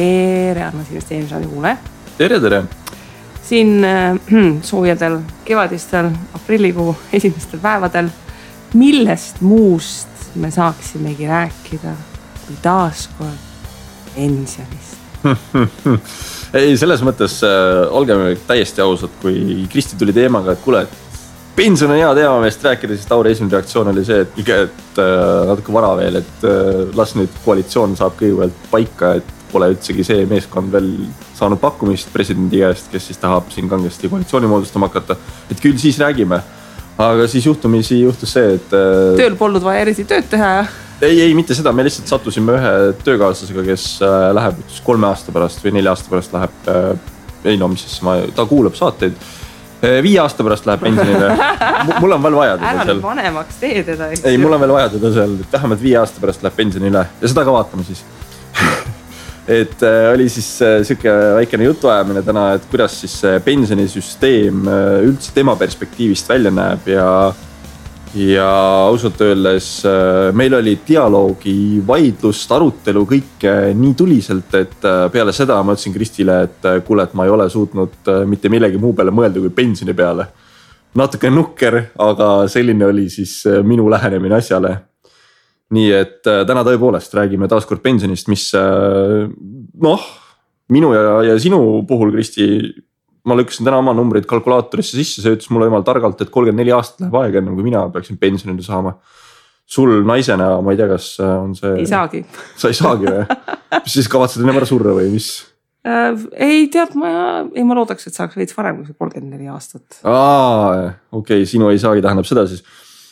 [0.00, 1.76] tere, armas investeerimisraadi kuulaja.
[2.18, 2.62] tere, tere.
[3.48, 4.16] siin äh,
[4.70, 8.08] soojadel kevadistel aprillikuu esimestel päevadel,
[8.74, 10.08] millest muust
[10.40, 11.94] me saaksimegi rääkida
[12.46, 13.48] kui taaskord
[14.14, 14.98] pensionist
[16.60, 21.26] ei, selles mõttes äh, olgem täiesti ausad, kui Kristi tuli teemaga, et kuule, et
[21.58, 25.26] pension on hea teema, millest rääkida, siis Tauri esimene reaktsioon oli see, et et äh,
[25.50, 30.26] natuke vara veel, et äh, las nüüd koalitsioon saab kõigepealt paika, et pole üldsegi see
[30.30, 30.90] meeskond veel
[31.38, 35.16] saanud pakkumist presidendi käest, kes siis tahab siin kangesti koalitsiooni moodustama hakata.
[35.50, 36.42] et küll siis räägime.
[37.00, 38.72] aga siis juhtumisi juhtus see, et.
[38.76, 40.64] äh, tööl polnud vaja eriti tööd teha ja
[41.02, 42.72] ei, ei mitte seda, me lihtsalt sattusime ühe
[43.04, 46.72] töökaaslasega, kes äh, läheb kolme aasta pärast või nelja aasta pärast läheb.
[47.44, 48.00] ei no mis siis,
[48.36, 49.14] ta kuulab saateid.
[50.02, 51.30] viie aasta pärast läheb pensionile.
[52.02, 52.96] mul on veel vaja teda ära seal.
[52.98, 54.10] nüüd vanemaks tee teda.
[54.12, 57.46] ei, mul on veel vaja teda seal, vähemalt viie aasta pärast läheb pensionile ja seda
[57.48, 58.04] ka vaatame siis
[59.48, 65.32] et äh, oli siis äh, sihuke väikene jutuajamine täna, et kuidas siis pensionisüsteem äh, üldse
[65.34, 67.06] tema perspektiivist välja näeb ja.
[68.14, 68.50] ja
[68.88, 69.68] ausalt öeldes
[70.34, 76.70] meil oli dialoogi, vaidlust, arutelu kõike nii tuliselt, et peale seda ma ütlesin Kristile, et
[76.86, 80.26] kuule, et ma ei ole suutnud mitte millegi muu peale mõelda kui pensioni peale.
[80.94, 84.89] natuke nukker, aga selline oli siis minu lähenemine asjale
[85.74, 89.26] nii et äh, täna tõepoolest räägime taaskord pensionist, mis äh,
[89.82, 90.06] noh,
[90.72, 92.46] minu ja, ja sinu puhul, Kristi.
[93.28, 96.72] ma lükkasin täna oma numbrid kalkulaatorisse sisse, see ütles mulle jumal targalt, et kolmkümmend neli
[96.72, 98.96] aastat läheb aega, enne kui mina peaksin pensionile saama.
[99.70, 101.76] sul naisena, ma ei tea, kas äh, on see.
[101.78, 102.24] ei saagi
[102.58, 103.38] sa ei saagi või?
[103.76, 105.30] mis siis kavatsed enne ära surra või mis?
[105.84, 107.10] ei tead, ma,
[107.54, 110.00] ei ma loodaks, et saaks veits varem kui see kolmkümmend neli aastat.
[110.02, 112.64] aa, okei okay,, sinu ei saagi tähendab seda siis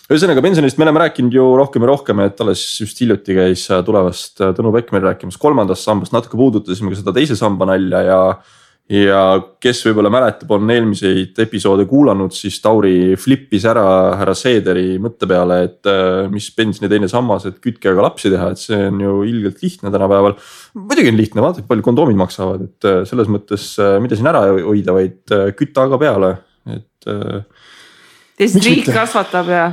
[0.09, 4.41] ühesõnaga pensionist me oleme rääkinud ju rohkem ja rohkem, et alles just hiljuti käis tulevast
[4.41, 8.21] Tõnu Pekk meil rääkimas kolmandast sambast, natuke puudutasime ka seda teise samba nalja ja.
[8.89, 9.19] ja
[9.61, 13.83] kes võib-olla mäletab, on eelmiseid episoode kuulanud, siis Tauri flip'is ära
[14.17, 18.47] härra Seederi mõtte peale, et äh, mis pensioni teine sammas, et kütke aga lapsi teha,
[18.55, 20.39] et see on ju ilgelt lihtne tänapäeval.
[20.87, 24.47] muidugi on lihtne, vaata palju kondoomid maksavad, et äh, selles mõttes äh, mida siin ära
[24.57, 26.33] hoida, vaid kütta aga peale,
[26.79, 27.13] et
[28.39, 29.67] Miks riik kasvatab ja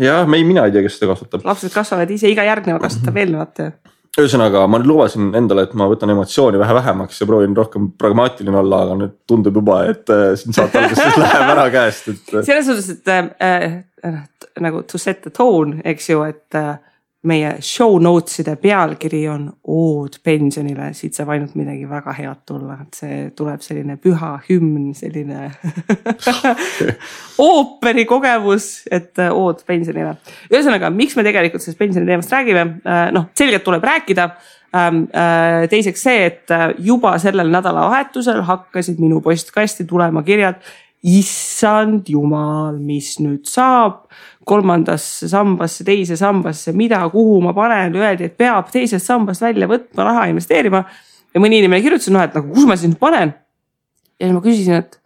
[0.00, 1.44] jah, me ei, mina ei tea, kes seda kasvatab.
[1.46, 3.70] lapsed kasvavad ise, iga järgneva kasvatab eelnevat ja.
[4.18, 8.60] ühesõnaga, ma nüüd lubasin endale, et ma võtan emotsiooni vähe vähemaks ja proovin rohkem pragmaatiline
[8.62, 12.34] olla, aga nüüd tundub juba, et äh, siin saate alguses läheb ära käest, et.
[12.40, 14.18] selles suhtes, et äh, äh,
[14.62, 16.76] nagu to set the tone, eks ju, et äh,
[17.24, 22.98] meie show notes'ide pealkiri on Ood pensionile, siit saab ainult midagi väga head tulla, et
[23.00, 25.50] see tuleb selline püha hümn, selline
[27.48, 30.16] ooperikogemus, et äh, Ood pensionile.
[30.52, 32.66] ühesõnaga, miks me tegelikult sellest pensioni teemast räägime,
[33.14, 34.30] noh, selgelt tuleb rääkida
[34.74, 40.58] Ähm, äh, teiseks see, et äh, juba sellel nädalavahetusel hakkasid minu postkasti tulema kirjad.
[41.04, 44.06] issand jumal, mis nüüd saab
[44.44, 50.04] kolmandasse sambasse, teise sambasse, mida, kuhu ma panen, öeldi, et peab teisest sambast välja võtma,
[50.10, 50.84] raha investeerima.
[51.34, 53.34] ja mõni inimene kirjutas, noh, et nagu kus ma siis nüüd panen.
[54.20, 55.00] ja siis ma küsisin, et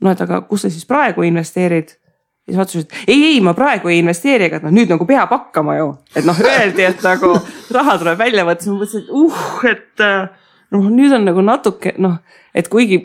[0.00, 1.96] noh, et aga kus sa siis praegu investeerid
[2.44, 5.32] ja siis vaatasin, et ei, ei, ma praegu ei investeeri, aga noh, nüüd nagu peab
[5.32, 5.90] hakkama ju.
[6.14, 7.34] et noh, öeldi, et nagu
[7.72, 10.42] raha tuleb välja võtta, siis ma mõtlesin, et uh, et äh,
[10.74, 12.18] noh, nüüd on nagu natuke noh,
[12.54, 13.02] et kuigi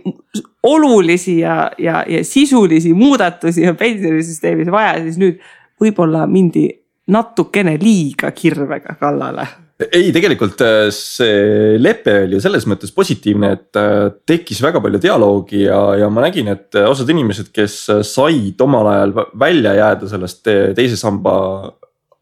[0.64, 5.40] olulisi ja, ja, ja sisulisi muudatusi on pensionisüsteemis vaja, siis nüüd
[5.80, 6.68] võib-olla mindi
[7.10, 9.48] natukene liiga kirvega kallale
[9.80, 15.00] ei, tegelikult äh, see lepe oli ju selles mõttes positiivne, et äh, tekkis väga palju
[15.02, 20.10] dialoogi ja, ja ma nägin, et äh, osad inimesed, kes said omal ajal välja jääda
[20.12, 20.44] sellest
[20.78, 21.36] teise samba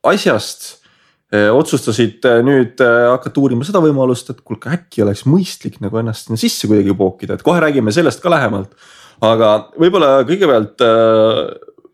[0.08, 0.76] asjast.
[1.28, 6.70] otsustasid nüüd hakata uurima seda võimalust, et kuulge, äkki oleks mõistlik nagu ennast sinna sisse
[6.72, 8.78] kuidagi pookida, et kohe räägime sellest ka lähemalt.
[9.20, 10.86] aga võib-olla kõigepealt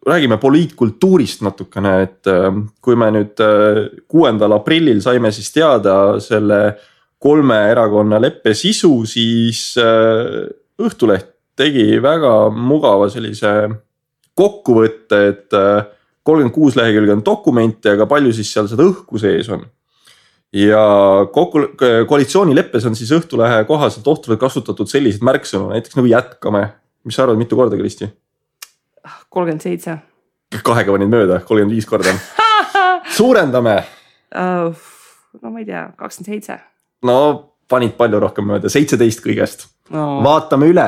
[0.07, 2.49] räägime poliitkultuurist natukene, et äh,
[2.83, 6.59] kui me nüüd äh, kuuendal aprillil saime siis teada selle
[7.23, 10.51] kolme erakonna leppe sisu, siis äh,
[10.83, 13.51] Õhtuleht tegi väga mugava sellise
[14.33, 15.53] kokkuvõtte, et
[16.25, 19.61] kolmkümmend kuus lehekülge on dokumenti, aga palju siis seal seda õhku sees on.
[20.57, 20.81] ja
[21.29, 21.61] kokku,
[22.09, 26.65] koalitsioonileppes on siis Õhtulehe kohaselt ohtralt kasutatud selliseid märksõnu, näiteks nagu jätkame.
[27.05, 28.09] mis sa arvad, mitu korda, Kristi?
[29.33, 29.97] Kolmkümmend seitse.
[30.63, 32.13] kahega panid mööda, kolmkümmend viis korda.
[33.17, 33.79] suurendame.
[34.33, 36.59] no ma ei tea, kakskümmend seitse.
[37.05, 37.17] no
[37.69, 40.21] panid palju rohkem mööda, seitseteist kõigest no..
[40.25, 40.87] vaatame üle.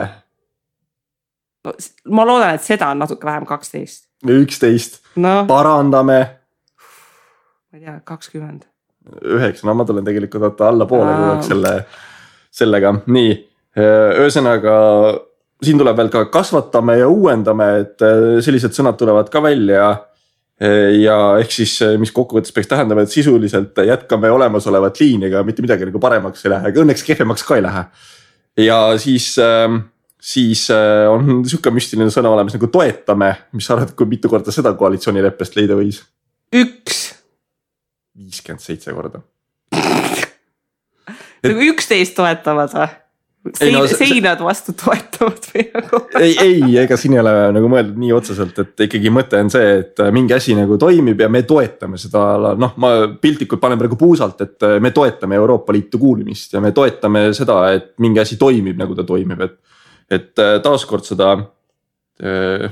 [1.65, 1.73] No,
[2.13, 4.05] ma loodan, et seda on natuke vähem, kaksteist.
[4.29, 6.19] üksteist, noh, parandame.
[7.71, 8.67] ma ei tea, kakskümmend.
[9.37, 11.73] üheksa, no ma tulen tegelikult vaata allapoole kogu aeg selle,
[12.53, 13.33] sellega, nii
[13.75, 14.75] ühesõnaga
[15.65, 18.05] siin tuleb veel ka kasvatame ja uuendame, et
[18.45, 19.87] sellised sõnad tulevad ka välja
[20.55, 25.89] ja ehk siis, mis kokkuvõttes peaks tähendama, et sisuliselt jätkame olemasolevat liini, ega mitte midagi
[25.89, 27.83] nagu paremaks ei lähe, aga õnneks kehvemaks ka ei lähe.
[28.63, 29.81] ja siis, ähm,
[30.21, 34.51] siis äh, on sihuke müstiline sõna olemas nagu toetame, mis sa arvad, kui mitu korda
[34.55, 36.05] seda koalitsioonileppest leida võis?
[36.55, 37.01] üks.
[38.15, 39.25] viiskümmend seitse korda.
[41.43, 42.93] nagu üksteist toetavad või?
[43.53, 47.99] Sein, no, seinad vastu toetavad või nagu ei, ei, ega siin ei ole nagu mõeldud
[48.01, 51.99] nii otseselt, et ikkagi mõte on see, et mingi asi nagu toimib ja me toetame
[52.01, 52.23] seda,
[52.57, 52.89] noh, ma
[53.21, 57.91] piltlikult panen praegu puusalt, et me toetame Euroopa Liitu kuulumist ja me toetame seda, et
[58.01, 59.59] mingi asi toimib, nagu ta toimib, et.
[60.09, 62.65] et äh, taaskord seda äh,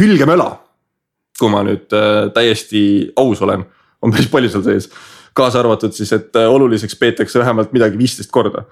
[0.00, 0.54] hülgemöla,
[1.36, 2.82] kui ma nüüd äh, täiesti
[3.20, 3.66] aus olen,
[4.00, 4.88] on päris palju seal sees.
[5.36, 8.64] kaasa arvatud siis, et äh, oluliseks peetakse vähemalt midagi viisteist korda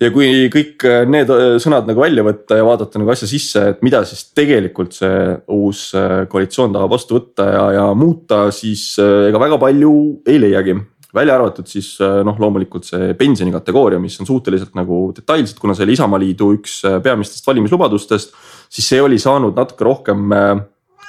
[0.00, 3.64] ja kui kõik äh, need äh, sõnad nagu välja võtta ja vaadata nagu asja sisse,
[3.72, 8.94] et mida siis tegelikult see uus äh, koalitsioon tahab vastu võtta ja, ja muuta, siis
[9.00, 9.92] ega väga palju
[10.28, 10.76] ei leiagi
[11.12, 15.92] välja arvatud siis noh, loomulikult see pensionikategooria, mis on suhteliselt nagu detailselt, kuna see oli
[15.98, 18.32] Isamaaliidu üks peamistest valimislubadustest,
[18.72, 20.32] siis see oli saanud natuke rohkem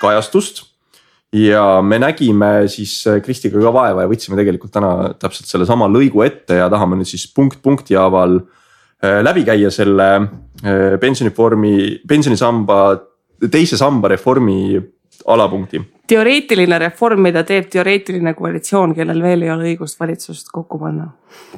[0.01, 0.65] kajastust.
[1.31, 6.59] ja me nägime siis Kristiga ka vaeva ja võtsime tegelikult täna täpselt sellesama lõigu ette
[6.59, 8.59] ja tahame nüüd siis punkt punkti haaval Äh,
[9.04, 12.78] läbi käia selle äh, pensioniformi, pensionisamba,
[13.52, 14.80] teise samba reformi
[15.28, 15.82] alapunkti.
[16.08, 21.10] teoreetiline reform, mida teeb teoreetiline koalitsioon, kellel veel ei ole õigust valitsust kokku panna.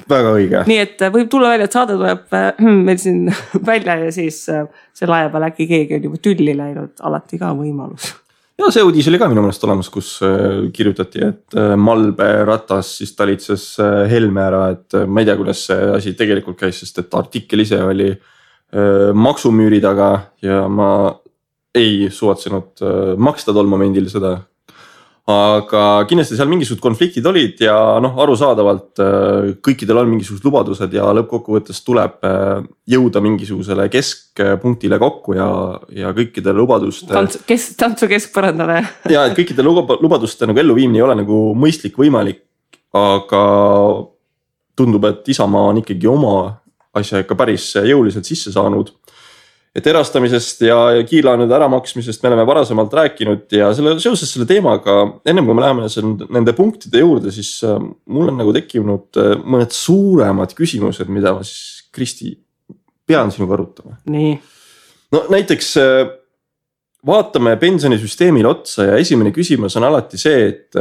[0.10, 0.66] väga õige.
[0.68, 2.38] nii et äh, võib tulla välja, et saade tuleb
[2.90, 3.26] meil siin
[3.72, 8.14] välja ja siis selle aja peale äkki keegi on juba tülli läinud, alati ka võimalus
[8.60, 12.96] ja see uudis oli ka minu meelest olemas, kus äh, kirjutati, et äh, Malbe ratas
[13.00, 17.04] siis talitses äh, Helme ära, et ma ei tea, kuidas see asi tegelikult käis, sest
[17.04, 18.14] et artikkel ise oli
[19.16, 20.08] maksumüüri taga
[20.44, 20.88] ja ma
[21.78, 22.82] ei suvatsenud
[23.22, 24.34] maksta tol momendil seda
[25.26, 27.74] aga kindlasti seal mingisugused konfliktid olid ja
[28.04, 32.60] noh, arusaadavalt äh, kõikidel on mingisugused lubadused ja lõppkokkuvõttes tuleb äh,
[32.94, 35.48] jõuda mingisugusele keskpunktile kokku ja,
[35.98, 37.10] ja kõikide lubaduste.
[37.10, 38.84] tantsu, kes, tantsu keskpõrandale
[39.16, 42.44] ja, et kõikide lubaduste nagu elluviimine ei ole nagu mõistlik, võimalik,
[42.94, 43.42] aga
[44.78, 46.36] tundub, et Isamaa on ikkagi oma
[46.96, 48.94] asja ikka päris jõuliselt sisse saanud
[49.76, 50.78] et erastamisest ja
[51.08, 55.90] kiirlaenude äramaksmisest me oleme varasemalt rääkinud ja selle seoses selle teemaga, ennem kui me läheme
[56.32, 57.76] nende punktide juurde, siis äh,
[58.08, 62.32] mul on nagu tekkinud äh, mõned suuremad küsimused, mida ma siis Kristi
[63.08, 63.98] pean sinuga arutama.
[64.12, 64.38] nii.
[65.16, 66.06] no näiteks äh,
[67.06, 70.80] vaatame pensionisüsteemile otsa ja esimene küsimus on alati see, et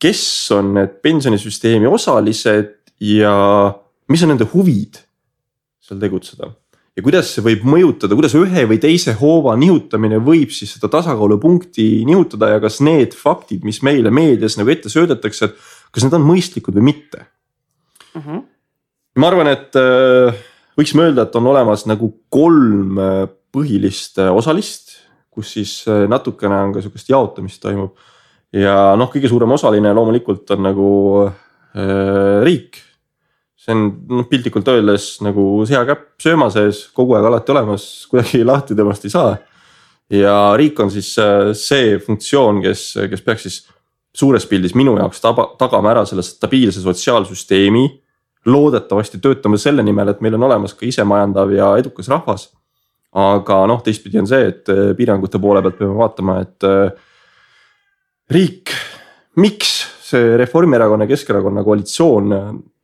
[0.00, 0.22] kes
[0.56, 2.70] on need pensionisüsteemi osalised
[3.02, 3.34] ja
[4.08, 5.02] mis on nende huvid
[5.82, 6.48] seal tegutseda
[6.96, 12.06] ja kuidas see võib mõjutada, kuidas ühe või teise hoova nihutamine võib siis seda tasakaalupunkti
[12.08, 16.24] nihutada ja kas need faktid, mis meile meedias nagu ette söödetakse, et kas need on
[16.24, 17.26] mõistlikud või mitte
[18.14, 18.22] mm?
[18.22, 18.44] -hmm.
[19.20, 20.40] ma arvan, et äh,
[20.78, 23.22] võiksime öelda, et on olemas nagu kolm äh,
[23.52, 24.96] põhilist äh, osalist,
[25.30, 27.92] kus siis natukene on ka sihukest jaotamist toimub.
[28.56, 30.86] ja noh, kõige suurem osaline loomulikult on nagu
[32.40, 32.78] riik
[33.66, 33.86] see on
[34.20, 39.10] noh piltlikult öeldes nagu seakäpp sööma sees, kogu aeg alati olemas, kuidagi lahti temast ei
[39.10, 39.36] saa.
[40.10, 43.56] ja riik on siis äh, see funktsioon, kes, kes peaks siis
[44.16, 47.88] suures pildis minu jaoks taba, tagama ära selle stabiilse sotsiaalsüsteemi.
[48.46, 52.52] loodetavasti töötame selle nimel, et meil on olemas ka isemajandav ja edukas rahvas.
[53.16, 56.94] aga noh, teistpidi on see, et äh, piirangute poole pealt peame vaatama, et äh,
[58.30, 58.70] riik,
[59.42, 59.74] miks
[60.06, 62.34] see Reformierakonna ja Keskerakonna koalitsioon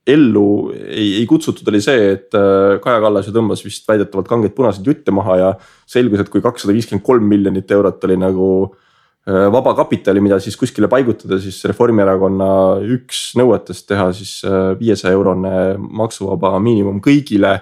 [0.06, 4.54] ellu ei, ei kutsutud, oli see, et äh, Kaja Kallas ju tõmbas vist väidetavalt kangeid
[4.56, 5.50] punaseid jutte maha ja
[5.86, 10.58] selgus, et kui kakssada viiskümmend kolm miljonit eurot oli nagu äh, vaba kapitali, mida siis
[10.58, 12.48] kuskile paigutada, siis Reformierakonna
[12.96, 17.60] üks nõuetest teha siis äh, viiesaja eurone maksuvaba miinimum kõigile.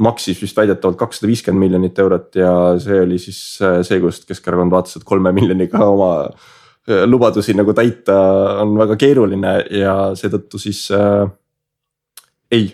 [0.00, 4.96] maksis vist väidetavalt kakssada viiskümmend miljonit eurot ja see oli siis see, kust Keskerakond vaatas,
[4.96, 6.30] et kolme miljoniga oma
[7.06, 8.16] lubadusi nagu täita
[8.62, 11.28] on väga keeruline ja seetõttu siis äh,
[12.50, 12.70] ei,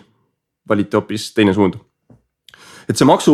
[0.69, 1.77] valiti hoopis teine suund.
[2.87, 3.33] et see maksu,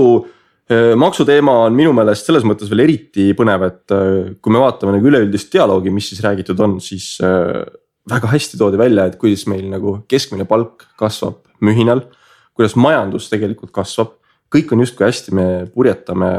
[0.72, 4.96] äh, maksuteema on minu meelest selles mõttes veel eriti põnev, et äh, kui me vaatame
[4.96, 7.62] nagu üleüldist dialoogi, mis siis räägitud on, siis äh,
[8.10, 12.08] väga hästi toodi välja, et kuidas meil nagu keskmine palk kasvab mühinal.
[12.54, 14.18] kuidas majandus tegelikult kasvab,
[14.54, 16.34] kõik on justkui hästi, me purjetame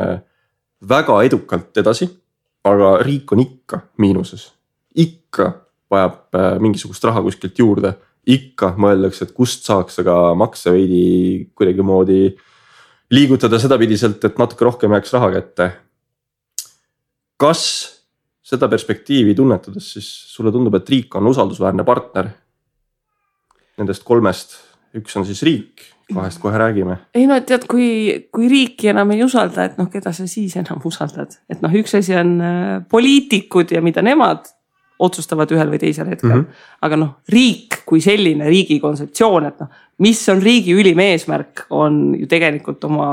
[0.89, 2.11] väga edukalt edasi.
[2.65, 4.53] aga riik on ikka miinuses,
[4.97, 5.51] ikka
[5.91, 7.91] vajab mingisugust raha kuskilt juurde
[8.27, 12.29] ikka mõeldakse, et kust saaks aga makse veidi kuidagimoodi
[13.15, 15.73] liigutada sedapidiselt, et natuke rohkem jääks raha kätte.
[17.37, 17.65] kas
[18.45, 22.31] seda perspektiivi tunnetades, siis sulle tundub, et riik on usaldusväärne partner?
[23.79, 24.55] Nendest kolmest,
[24.95, 26.97] üks on siis riik, kahest kohe räägime.
[27.15, 30.83] ei no tead, kui, kui riiki enam ei usalda, et noh, keda sa siis enam
[30.85, 34.47] usaldad, et noh, üks asi on äh, poliitikud ja mida nemad
[35.03, 36.43] otsustavad ühel või teisel hetkel mm.
[36.43, 36.69] -hmm.
[36.87, 42.15] aga noh, riik kui selline, riigi kontseptsioon, et noh, mis on riigi ülim eesmärk, on
[42.19, 43.09] ju tegelikult oma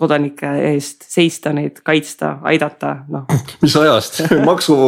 [0.00, 3.26] kodanike eest seista, neid kaitsta, aidata, noh.
[3.60, 4.78] mis ajast maksu,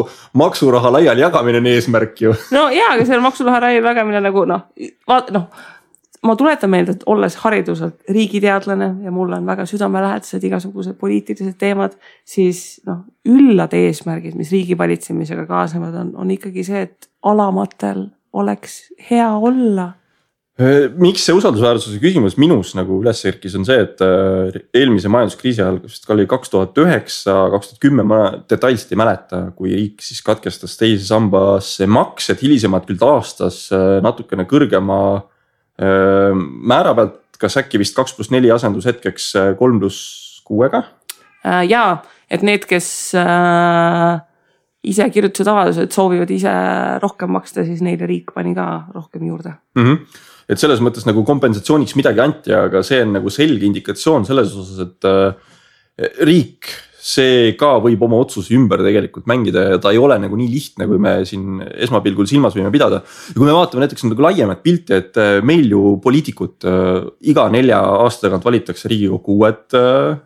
[0.40, 2.32] maksuraha laiali jagamine on eesmärk ju.
[2.54, 4.66] no ja, aga seal maksuraha laiali jagamine nagu noh,
[5.09, 5.50] vaat noh
[6.23, 11.97] ma tuletan meelde, et olles hariduselt riigiteadlane ja mulle on väga südamelähedased igasugused poliitilised teemad,
[12.25, 18.86] siis noh, üllad eesmärgid, mis riigi valitsemisega kaasnevad, on, on ikkagi see, et alamatel oleks
[19.10, 19.92] hea olla
[21.00, 25.78] miks see usaldusväärsuse küsimus minus nagu üles kerkis, on see, et äh, eelmise majanduskriisi ajal,
[25.82, 28.20] vist oli kaks tuhat üheksa, kaks tuhat kümme, ma
[28.50, 34.48] detailselt ei mäleta, kui riik siis katkestas teise sambasse maksed, hilisemalt küll taastas äh, natukene
[34.50, 35.02] kõrgema
[35.82, 40.84] määra pealt, kas äkki vist kaks pluss neli asendus hetkeks kolm pluss kuuega?
[41.42, 42.86] Äh, ja, et need, kes
[43.18, 44.20] äh,
[44.82, 46.52] ise kirjutasid avalduse, et soovivad ise
[47.02, 49.84] rohkem maksta, siis neile riik pani ka rohkem juurde mm.
[49.84, 50.22] -hmm.
[50.48, 54.88] et selles mõttes nagu kompensatsiooniks midagi anti, aga see on nagu selge indikatsioon selles osas,
[54.88, 55.52] et äh,
[56.26, 56.72] riik
[57.02, 60.86] see ka võib oma otsusi ümber tegelikult mängida ja ta ei ole nagu nii lihtne,
[60.86, 63.02] kui me siin esmapilgul silmas võime pidada.
[63.02, 67.48] ja kui me vaatame näiteks nagu laiemat pilti, et äh, meil ju poliitikud äh, iga
[67.50, 70.20] nelja aasta tagant valitakse riigikokku uued äh,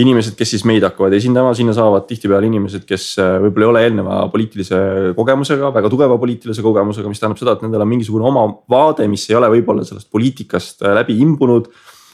[0.00, 4.20] inimesed, kes siis meid hakkavad esindama, sinna saavad tihtipeale inimesed, kes võib-olla ei ole eelneva
[4.32, 4.78] poliitilise
[5.18, 9.26] kogemusega, väga tugeva poliitilise kogemusega, mis tähendab seda, et nendel on mingisugune oma vaade, mis
[9.28, 11.68] ei ole võib-olla sellest poliitikast läbi imbunud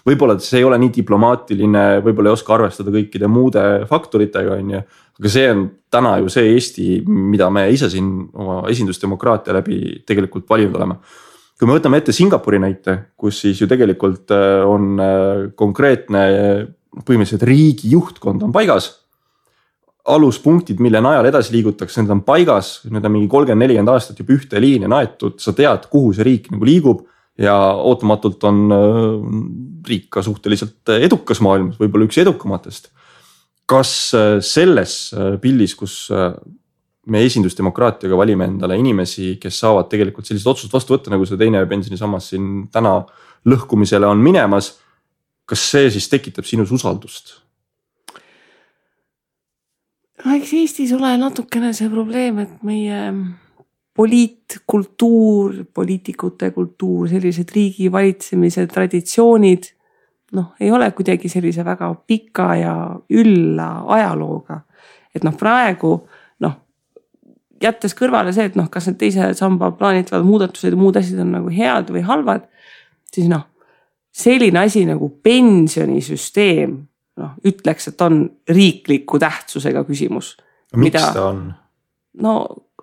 [0.09, 4.83] võib-olla see ei ole nii diplomaatiline, võib-olla ei oska arvestada kõikide muude faktoritega, on ju.
[5.19, 10.49] aga see on täna ju see Eesti, mida me ise siin oma esindusdemokraatia läbi tegelikult
[10.51, 10.99] valinud oleme.
[11.59, 16.25] kui me võtame ette Singapuri näite, kus siis ju tegelikult äh, on äh, konkreetne
[17.05, 18.93] põhimõtteliselt riigi juhtkond on paigas
[20.09, 24.37] aluspunktid, mille najal edasi liigutakse, need on paigas, need on mingi kolmkümmend, nelikümmend aastat juba
[24.39, 27.03] ühte liini naetud, sa tead, kuhu see riik nagu liigub
[27.39, 29.11] ja ootamatult on äh,
[29.89, 32.91] riik ka suhteliselt edukas maailmas, võib-olla üks edukamatest.
[33.69, 36.09] kas äh, selles äh, pildis, kus
[37.09, 41.63] me esindusdemokraatiaga valime endale inimesi, kes saavad tegelikult sellised otsused vastu võtta, nagu see teine
[41.69, 43.01] pensionisammas siin täna
[43.49, 44.75] lõhkumisele on minemas.
[45.49, 47.39] Kas see siis tekitab sinus usaldust?
[50.25, 53.01] no eks Eestis ole natukene see probleem, et meie
[53.99, 59.73] poliitkultuur, poliitikute kultuur, sellised riigi valitsemise traditsioonid
[60.33, 62.75] noh, ei ole kuidagi sellise väga pika ja
[63.11, 64.61] ülla ajalooga.
[65.15, 65.93] et noh, praegu
[66.45, 66.55] noh,
[67.63, 71.33] jättes kõrvale see, et noh, kas need teise samba plaanitavad muudatused ja muud asjad on
[71.39, 72.45] nagu head või halvad,
[73.15, 73.49] siis noh,
[74.15, 76.77] selline asi nagu pensionisüsteem
[77.19, 80.37] noh, ütleks, et on riikliku tähtsusega küsimus.
[80.77, 81.45] miks mida, ta on?
[82.23, 82.35] no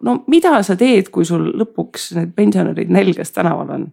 [0.06, 3.86] no mida sa teed, kui sul lõpuks need pensionärid nälgas tänaval on?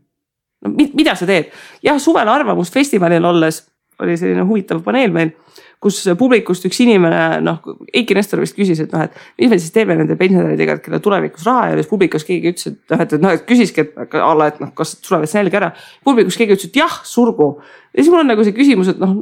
[0.65, 1.53] no mida sa teed?
[1.83, 3.63] jah, suvel Arvamusfestivalil olles
[4.03, 5.35] oli selline huvitav paneel meil,
[5.83, 7.59] kus publikust üks inimene, noh,
[7.93, 11.03] Eiki Nestor vist küsis, et noh, et mis me siis teeme nende pensionäridega, et kellel
[11.03, 14.19] tulevikus raha ei ole, siis publikus keegi ütles, et noh, et noh, et küsiski, et
[14.19, 15.71] a la, et noh, kas surevad nälga ära.
[16.07, 17.55] publikus keegi ütles, et jah, surgu.
[17.93, 19.19] ja siis mul on nagu see küsimus, et noh,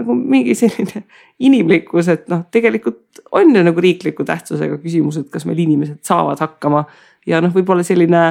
[0.00, 1.04] nagu mingi selline
[1.42, 6.42] inimlikkus, et noh, tegelikult on ju nagu riikliku tähtsusega küsimus, et kas meil inimesed saavad
[6.42, 6.84] hakkama
[7.28, 8.24] ja noh, võib-olla selline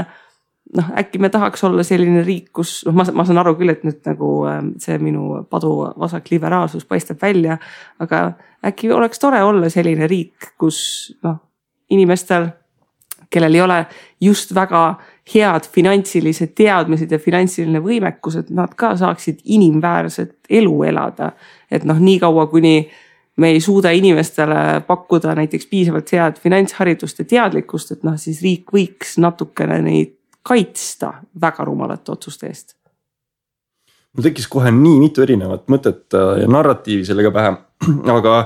[0.77, 3.83] noh, äkki me tahaks olla selline riik, kus noh, ma, ma saan aru küll, et
[3.88, 7.57] nüüd nagu ähm, see minu padu vasak liberaalsus paistab välja,
[7.99, 8.31] aga
[8.65, 10.79] äkki oleks tore olla selline riik, kus
[11.25, 11.39] noh,
[11.93, 12.51] inimestel,
[13.29, 13.79] kellel ei ole
[14.21, 14.83] just väga
[15.33, 21.31] head finantsilised teadmised ja finantsiline võimekus, et nad ka saaksid inimväärset elu elada.
[21.71, 22.89] et noh, niikaua kuni
[23.39, 28.73] me ei suuda inimestele pakkuda näiteks piisavalt head finantsharidust ja teadlikkust, et noh, siis riik
[28.73, 32.75] võiks natukene neid kaitsta väga rumalate otsuste eest.
[34.13, 37.53] mul tekkis kohe nii mitu erinevat mõtet ja narratiivi sellega pähe,
[38.17, 38.39] aga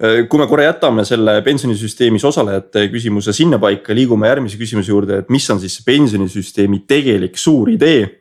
[0.00, 5.28] Äh, kui me korra jätame selle pensionisüsteemis osalejate küsimuse sinnapaika, liigume järgmise küsimuse juurde, et
[5.28, 8.16] mis on siis pensionisüsteemi tegelik suur idee.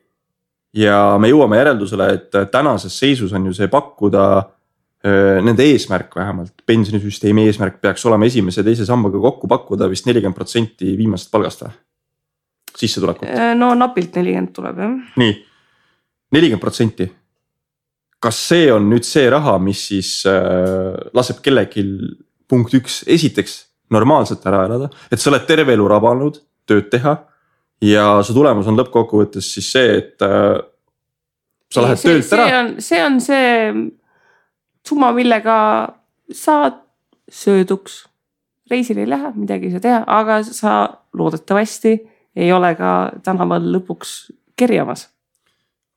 [0.76, 6.54] ja me jõuame järeldusele, et tänases seisus on ju see pakkuda äh, nende eesmärk vähemalt,
[6.68, 11.64] pensionisüsteemi eesmärk peaks olema esimese ja teise sambaga kokku pakkuda vist nelikümmend protsenti viimasest palgast
[11.64, 11.72] või?
[12.80, 13.30] Sissetulekut.
[13.60, 14.98] no napilt nelikümmend tuleb jah.
[15.22, 15.34] nii,
[16.36, 17.10] nelikümmend protsenti.
[18.20, 21.86] kas see on nüüd see raha, mis siis äh, laseb kellelgi
[22.50, 23.60] punkt üks, esiteks
[23.94, 27.16] normaalselt ära elada, et sa oled terve elu rabanud tööd teha.
[27.82, 30.60] ja su tulemus on lõppkokkuvõttes siis see, et äh,
[31.72, 32.60] sa lähed see, töölt ära.
[32.84, 33.48] see on see
[34.88, 35.58] summa, millega
[36.34, 36.82] saad
[37.32, 38.06] sööduks.
[38.70, 40.74] reisil ei lähe, midagi ei saa teha, aga sa
[41.18, 41.96] loodetavasti
[42.36, 45.10] ei ole ka tänaval lõpuks kerjamas.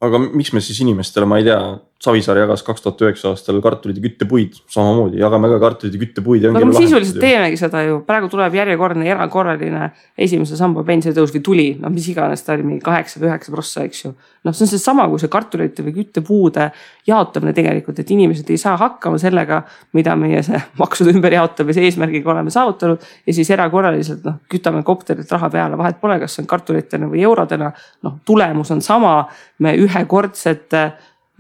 [0.03, 1.61] aga miks me siis inimestele, ma ei tea,
[2.03, 6.47] Savisaar jagas kaks tuhat üheksa aastal kartuleid ja küttepuid, samamoodi jagame ka kartuleid ja küttepuid.
[6.51, 11.43] no aga me sisuliselt teemegi seda ju, praegu tuleb järjekordne erakorraline esimese samba pensionitõus või
[11.47, 14.11] tuli, noh, mis iganes ta oli, mingi kaheksa või üheksa prossa, eks ju.
[14.43, 16.67] noh, see on seesama, kui see kartulite või küttepuude
[17.07, 19.61] jaotamine tegelikult, et inimesed ei saa hakkama sellega,
[19.95, 23.07] mida meie see maksude ümberjaotamise eesmärgiga oleme saavutanud.
[23.27, 27.23] ja siis erakorraliselt noh, kütame kopterilt raha peale, vahet pole, kas see on kartulitena või
[27.23, 27.71] eurodena.
[28.03, 29.15] noh, tulemus on sama,
[29.63, 30.85] me ühekordsete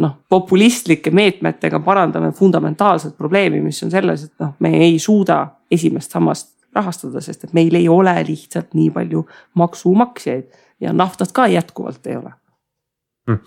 [0.02, 6.14] noh, populistlike meetmetega parandame fundamentaalset probleemi, mis on selles, et noh, me ei suuda esimest
[6.14, 9.24] sammast rahastada, sest et meil ei ole lihtsalt nii palju
[9.60, 10.48] maksumaksjaid
[10.82, 12.32] ja naftat ka jätkuvalt ei ole
[13.28, 13.38] hmm..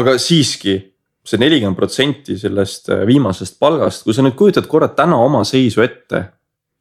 [0.00, 0.78] aga siiski
[1.22, 5.84] see nelikümmend protsenti sellest äh, viimasest palgast, kui sa nüüd kujutad korra täna oma seisu
[5.84, 6.24] ette.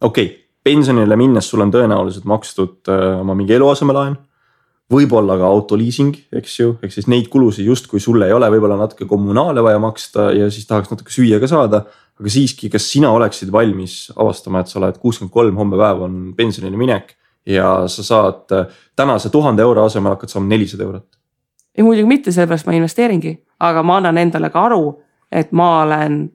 [0.02, 4.18] okei okay,, pensionile minnes sul on tõenäoliselt makstud äh, oma mingi eluasemelaen
[4.92, 9.08] võib-olla ka autoliising, eks ju, ehk siis neid kulusid justkui sul ei ole, võib-olla natuke
[9.10, 11.86] kommunaale vaja maksta ja siis tahaks natuke süüa ka saada.
[12.22, 16.18] aga siiski, kas sina oleksid valmis avastama, et sa oled kuuskümmend kolm, homme päev on
[16.38, 18.52] pensionile minek ja sa saad
[18.96, 21.08] tänase tuhande euro asemel hakkad saama nelisada eurot?
[21.78, 24.84] ei muidugi mitte, sellepärast ma investeeringi, aga ma annan endale ka aru,
[25.32, 26.26] et ma olen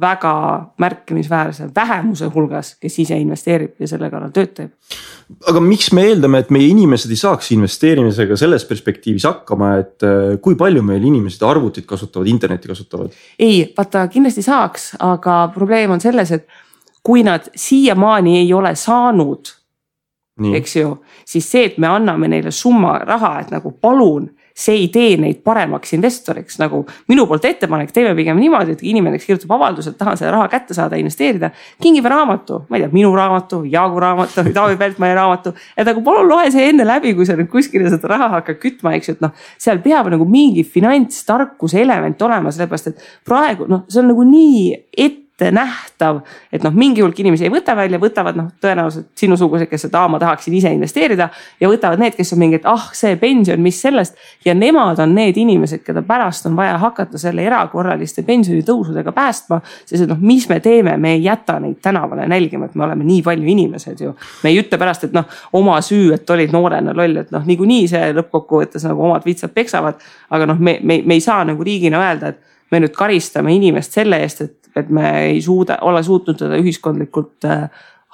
[0.00, 0.34] väga
[0.80, 4.70] märkimisväärse vähemuse hulgas, kes ise investeerib ja selle kallal tööd teeb.
[5.48, 10.38] aga miks me eeldame, et meie inimesed ei saaks investeerimisega selles perspektiivis hakkama, et äh,
[10.40, 13.12] kui palju meil inimesed arvutit kasutavad, internetti kasutavad?
[13.38, 16.48] ei, vaata kindlasti saaks, aga probleem on selles, et
[17.02, 19.52] kui nad siiamaani ei ole saanud,
[20.56, 20.94] eks ju,
[21.28, 25.40] siis see, et me anname neile summa raha, et nagu palun see ei tee neid
[25.44, 29.98] paremaks investoriks, nagu minu poolt ettepanek, teeme pigem niimoodi, et inimene, kes kirjutab avalduse, et
[30.00, 31.50] tahan selle raha kätte saada, investeerida.
[31.82, 35.54] kingime raamatu, ma ei tea, minu raamatu, Jaagu raamatu Taavi Peltmani raamatu.
[35.76, 38.94] et nagu palun loe see enne läbi, kui sa nüüd kuskile seda raha hakkad kütma,
[38.96, 39.32] eks ju, et noh.
[39.58, 44.62] seal peab nagu mingi finantstarkuse element olema, sellepärast et praegu noh, see on nagu nii
[44.92, 46.20] ette ettenähtav.
[46.52, 50.18] et noh, mingi hulk inimesi ei võta välja, võtavad noh, tõenäoliselt sinusugused, kes, aa, ma
[50.20, 51.28] tahaksin ise investeerida.
[51.60, 54.16] ja võtavad need, kes on mingi, et ah, see pension, mis sellest.
[54.44, 59.60] ja nemad on need inimesed, keda pärast on vaja hakata selle erakorraliste pensionitõusudega päästma.
[59.84, 63.04] sest et noh, mis me teeme, me ei jäta neid tänavale nälgima, et me oleme
[63.04, 64.14] nii palju inimesed ju.
[64.42, 67.88] me ei ütle pärast, et noh, oma süü, et olid noorena loll, et noh, niikuinii
[67.88, 70.00] see lõppkokkuvõttes nagu omad vitsad peksavad.
[70.30, 72.40] aga noh, me, me, me ei saa nagu riigina öelda, et
[72.72, 77.44] me nüüd karistame inimest selle eest, et et me ei suuda, ole suutnud teda ühiskondlikult
[77.48, 77.66] äh,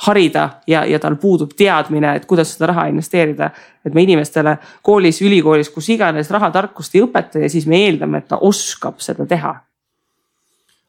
[0.07, 3.51] harida ja, ja tal puudub teadmine, et kuidas seda raha investeerida.
[3.85, 8.29] et me inimestele koolis, ülikoolis, kus iganes rahatarkust ei õpeta ja siis me eeldame, et
[8.29, 9.55] ta oskab seda teha.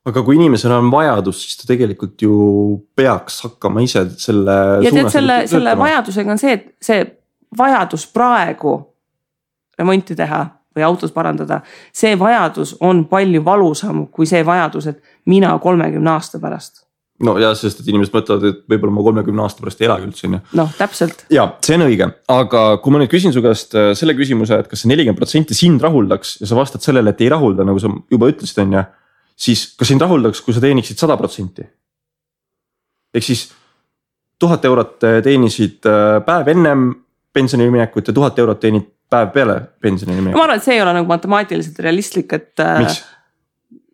[0.09, 2.35] aga kui inimesel on vajadus, siis ta tegelikult ju
[2.95, 4.59] peaks hakkama ise selle.
[4.85, 7.01] ja tead, selle, selle vajadusega on see, et see
[7.57, 8.77] vajadus praegu
[9.79, 11.61] remonti teha või autos parandada.
[11.93, 16.85] see vajadus on palju valusam kui see vajadus, et mina kolmekümne aasta pärast
[17.23, 20.27] no ja, sest et inimesed mõtlevad, et võib-olla ma kolmekümne aasta pärast ei elagi üldse
[20.27, 20.41] on ju.
[20.59, 21.25] noh, täpselt.
[21.33, 24.69] ja see on õige, aga kui ma nüüd küsin su käest äh, selle küsimuse, et
[24.71, 27.91] kas see nelikümmend protsenti sind rahuldaks ja sa vastad sellele, et ei rahulda, nagu sa
[28.11, 28.85] juba ütlesid, on ju.
[29.49, 31.67] siis kas sind rahuldaks, kui sa teeniksid sada protsenti?
[33.15, 33.49] ehk siis
[34.39, 36.89] tuhat eurot äh, teenisid äh, päev ennem
[37.33, 40.37] pensionile minekut ja tuhat eurot teenid päev peale pensionile minekut.
[40.37, 42.65] ma arvan, et see ei ole nagu matemaatiliselt realistlik, et.
[42.79, 43.03] miks?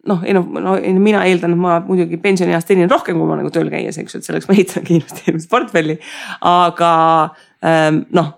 [0.05, 3.51] noh, ei noh, no mina eeldan, et ma muidugi pensionieas teenin rohkem, kui ma nagu
[3.53, 5.95] tööl käies, eks ju, et selleks ma ehitangi investeerimisportfelli.
[6.45, 6.91] aga
[7.65, 8.33] ähm, noh,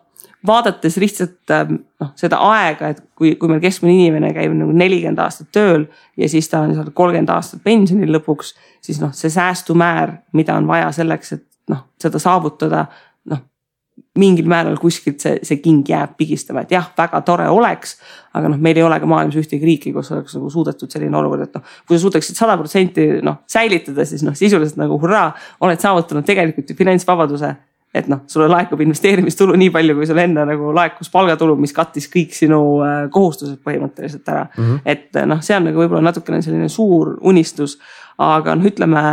[0.47, 5.19] vaadates lihtsalt ähm, noh, seda aega, et kui, kui meil keskmine inimene käib nagu nelikümmend
[5.23, 5.87] aastat tööl
[6.19, 8.53] ja siis ta on seal kolmkümmend aastat pensionil lõpuks.
[8.81, 12.85] siis noh, see säästumäär, mida on vaja selleks, et noh, seda saavutada
[14.17, 17.97] mingil määral kuskilt see, see king jääb pigistama, et jah, väga tore oleks.
[18.37, 21.47] aga noh, meil ei ole ka maailmas ühtegi riiki, kus oleks nagu suudetud selline olukord,
[21.47, 25.31] et noh, kui sa suudaksid sada protsenti noh säilitada, siis noh, sisuliselt nagu hurraa,
[25.65, 27.55] oled saavutanud tegelikult ju finantsvabaduse.
[27.97, 32.05] et noh, sulle laekub investeerimistulu nii palju, kui sul enne nagu laekus palgatulu, mis kattis
[32.11, 34.63] kõik sinu äh, kohustused põhimõtteliselt ära mm.
[34.63, 34.81] -hmm.
[34.85, 37.79] et noh, see on nagu võib-olla natukene selline suur unistus,
[38.21, 39.03] aga noh, ütleme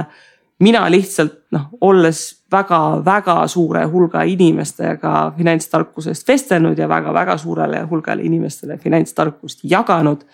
[0.60, 8.78] mina lihtsalt noh, olles väga-väga suure hulga inimestega finantstarkusest vestelnud ja väga-väga suurele hulgale inimestele
[8.78, 10.24] finantstarkust jaganud.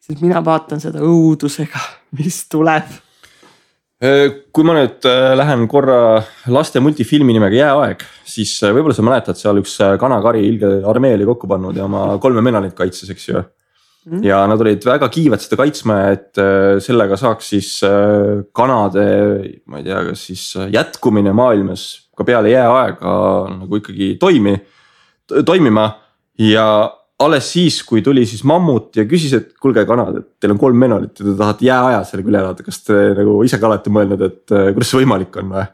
[0.00, 1.80] siis mina vaatan seda õudusega,
[2.16, 2.88] mis tuleb
[3.98, 6.20] Äh, kui ma nüüd äh, lähen korra
[6.54, 11.26] laste multifilmi nimega Jääaeg, siis äh, võib-olla sa mäletad, seal üks kanakari ilge armee oli
[11.26, 13.42] kokku pannud ja oma kolme menalit kaitses, eks ju
[14.08, 14.24] mm..
[14.26, 16.42] ja nad olid väga kiivad seda kaitsma, et
[16.84, 17.70] sellega saaks siis
[18.56, 19.06] kanade,
[19.68, 20.44] ma ei tea, kas siis
[20.74, 23.14] jätkumine maailmas ka peale jääaega
[23.54, 24.56] nagu ikkagi toimi,
[25.46, 25.88] toimima.
[26.38, 26.64] Ja
[27.18, 30.78] alles siis, kui tuli siis mammut ja küsis, et kuulge kanad, et teil on kolm
[30.78, 34.22] menolit ja te tahate jääaja sellega üle elada, kas te nagu ise ka olete mõelnud,
[34.26, 35.66] et äh, kuidas see võimalik on või?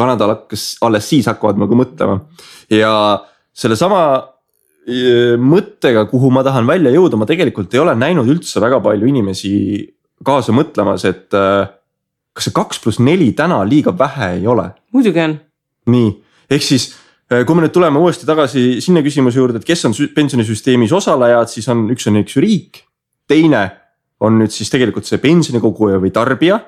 [0.00, 2.20] kanad hakkas, alles siis hakkavad nagu mõtlema.
[2.70, 2.92] Ja
[3.58, 4.26] sellesama äh,
[5.40, 9.52] mõttega, kuhu ma tahan välja jõuda, ma tegelikult ei ole näinud üldse väga palju inimesi
[10.26, 11.68] kaasa mõtlemas, et äh,
[12.36, 14.70] kas see kaks pluss neli täna liiga vähe ei ole?
[14.92, 15.38] muidugi on.
[15.90, 16.10] nii,
[16.50, 16.90] ehk siis
[17.30, 21.50] Äh, kui me nüüd tuleme uuesti tagasi sinna küsimuse juurde, et kes on pensionisüsteemis osalejad,
[21.52, 22.82] siis on, üks on eks ju riik.
[23.30, 23.60] teine
[24.26, 26.58] on nüüd siis tegelikult see pensionikoguja või tarbija.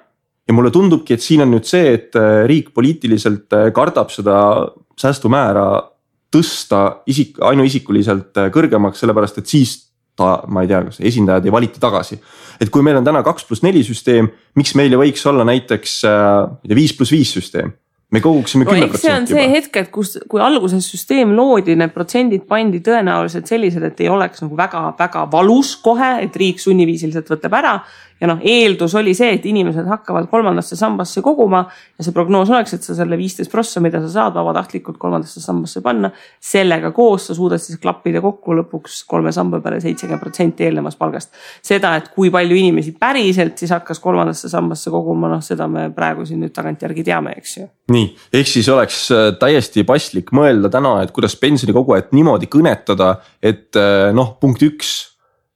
[0.46, 4.36] ja mulle tundubki, et siin on nüüd see, et äh, riik poliitiliselt äh, kardab seda
[4.98, 5.66] säästumäära
[6.32, 9.76] tõsta isik, ainuisikuliselt kõrgemaks, sellepärast et siis
[10.16, 12.20] ta, ma ei tea, kas esindajad ei valita tagasi.
[12.60, 16.02] et kui meil on täna kaks pluss neli süsteem, miks meil ei võiks olla näiteks,
[16.04, 17.72] tea, viis pluss viis süsteem
[18.12, 19.26] me koguksime kümme protsenti juba.
[19.26, 23.84] see on see hetk, et kus, kui alguses süsteem loodi, need protsendid pandi tõenäoliselt sellised,
[23.88, 27.74] et ei oleks nagu väga-väga valus kohe, et riik sunniviisiliselt võtab ära
[28.22, 32.76] ja noh, eeldus oli see, et inimesed hakkavad kolmandasse sambasse koguma ja see prognoos oleks,
[32.76, 37.36] et sa selle viisteist prossa, mida sa saad vabatahtlikult kolmandasse sambasse panna, sellega koos sa
[37.36, 41.34] suudad siis klappida kokku lõpuks kolme samba peale seitsekümmend protsenti eelnevast palgast.
[41.66, 46.26] seda, et kui palju inimesi päriselt siis hakkas kolmandasse sambasse koguma, noh, seda me praegu
[46.28, 47.68] siin nüüd tagantjärgi teame, eks ju.
[47.92, 53.74] nii, ehk siis oleks äh, täiesti paslik mõelda täna, et kuidas pensionikogujat niimoodi kõnetada, et
[53.74, 55.11] äh, noh, punkt üks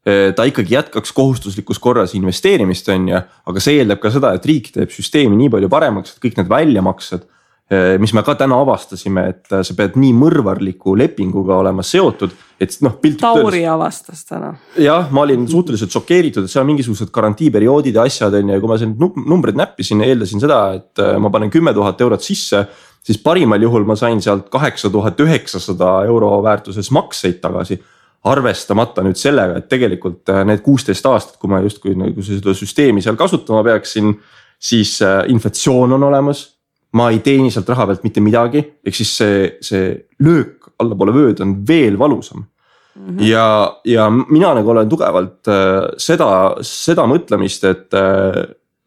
[0.07, 4.69] ta ikkagi jätkaks kohustuslikus korras investeerimist, on ju, aga see eeldab ka seda, et riik
[4.75, 7.25] teeb süsteemi nii palju paremaks, et kõik need väljamaksed.
[7.67, 12.37] Äh, mis me ka täna avastasime, et äh, sa pead nii mõrvarliku lepinguga olema seotud,
[12.63, 12.95] et noh.
[13.19, 14.53] Tauri avastas täna.
[14.79, 18.63] jah, ma olin suhteliselt šokeeritud, et seal on mingisugused garantiiperioodid ja asjad on ju ja
[18.63, 18.95] kui ma siin
[19.27, 22.63] numbreid näppisin, eeldasin seda, et ma panen kümme tuhat eurot sisse
[23.07, 27.81] siis parimal juhul ma sain sealt kaheksa tuhat üheksasada euro väärtuses makseid tagasi
[28.27, 33.05] arvestamata nüüd sellega, et tegelikult äh, need kuusteist aastat, kui ma justkui nagu seda süsteemi
[33.05, 34.13] seal kasutama peaksin,
[34.59, 36.53] siis äh, inflatsioon on olemas.
[36.97, 39.89] ma ei teeni sealt raha pealt mitte midagi, ehk siis see, see
[40.25, 43.03] löök allapoole vööd on veel valusam mm.
[43.03, 43.25] -hmm.
[43.27, 46.29] ja, ja mina nagu olen tugevalt äh, seda,
[46.63, 47.93] seda mõtlemist, et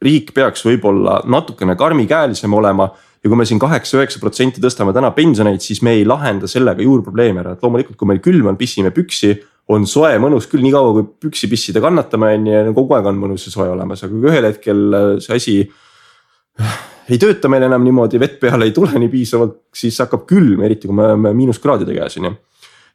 [0.02, 2.90] riik peaks võib-olla natukene karmikäelisem olema
[3.20, 7.42] ja kui me siin kaheksa-üheksa protsenti tõstame täna pensioneid, siis me ei lahenda sellega juurprobleemi
[7.42, 9.38] ära, et loomulikult, kui meil külm on, pissime püksi.
[9.70, 13.44] on soe, mõnus küll, niikaua kui püksi pissida kannatame, on ju, kogu aeg on mõnus
[13.46, 16.80] ja soe olemas, aga kui ühel hetkel äh, see asi äh,
[17.14, 20.90] ei tööta meil enam niimoodi, vett peale ei tule nii piisavalt, siis hakkab külm, eriti
[20.90, 22.34] kui me oleme miinuskraadide käes, on ju.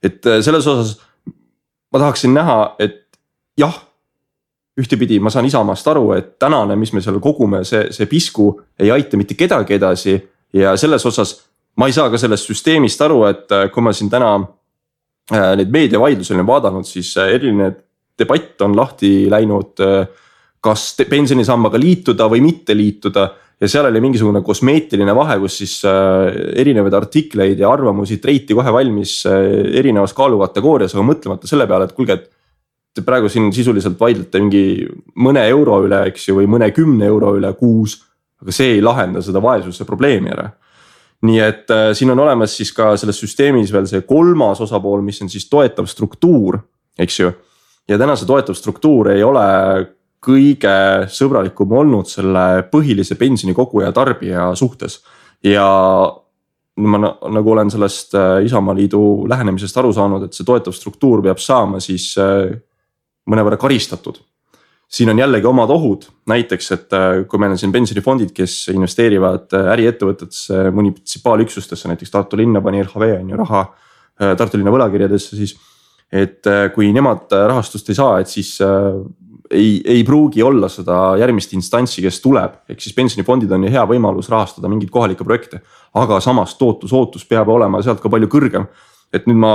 [0.03, 0.97] et äh, selles osas
[1.95, 3.05] ma tahaksin näha, et
[3.61, 3.77] jah
[4.81, 8.91] ühtepidi ma saan Isamaast aru, et tänane, mis me seal kogume, see, see pisku ei
[8.91, 10.17] aita mitte kedagi edasi
[10.55, 11.37] ja selles osas
[11.77, 15.73] ma ei saa ka sellest süsteemist aru, et äh, kui ma siin täna äh, neid
[15.75, 17.71] meediavaidlusi olen vaadanud, siis äh, eriline
[18.19, 19.81] debatt on lahti läinud.
[20.65, 23.25] kas pensionisambaga liituda või mitte liituda
[23.61, 29.27] ja seal oli mingisugune kosmeetiline vahe, kus siis erinevaid artikleid ja arvamusi treiti kohe valmis
[29.29, 32.31] erinevas kaalukategoorias, aga mõtlemata selle peale, et kuulge, et
[32.95, 34.65] te praegu siin sisuliselt vaidlete mingi
[35.19, 38.03] mõne euro üle, eks ju, või mõne kümne euro üle kuus.
[38.43, 40.51] aga see ei lahenda seda vaesuse probleemi ära.
[41.25, 45.23] nii et äh, siin on olemas siis ka selles süsteemis veel see kolmas osapool, mis
[45.23, 46.59] on siis toetav struktuur,
[46.99, 47.33] eks ju.
[47.89, 49.47] ja täna see toetav struktuur ei ole
[50.25, 55.03] kõige sõbralikum olnud selle põhilise pensionikoguja tarbija suhtes
[55.45, 55.67] ja
[56.77, 61.81] ma nagu olen sellest äh, Isamaaliidu lähenemisest aru saanud, et see toetav struktuur peab saama
[61.83, 62.55] siis äh,
[63.31, 64.21] mõnevõrra karistatud.
[64.95, 69.55] siin on jällegi omad ohud, näiteks, et äh, kui meil on siin pensionifondid, kes investeerivad
[69.57, 75.37] äh, äriettevõtetesse, munitsipaalüksustesse, näiteks Tartu linna pani LHV on ju raha äh, Tartu linna võlakirjadesse
[75.41, 75.57] siis.
[76.13, 78.61] et kui nemad rahastust ei saa, et siis
[79.51, 83.83] ei, ei pruugi olla seda järgmist instantsi, kes tuleb, ehk siis pensionifondid on ju hea
[83.89, 85.61] võimalus rahastada mingeid kohalikke projekte.
[85.95, 88.69] aga samas tootlus, ootus peab olema sealt ka palju kõrgem
[89.15, 89.53] et nüüd ma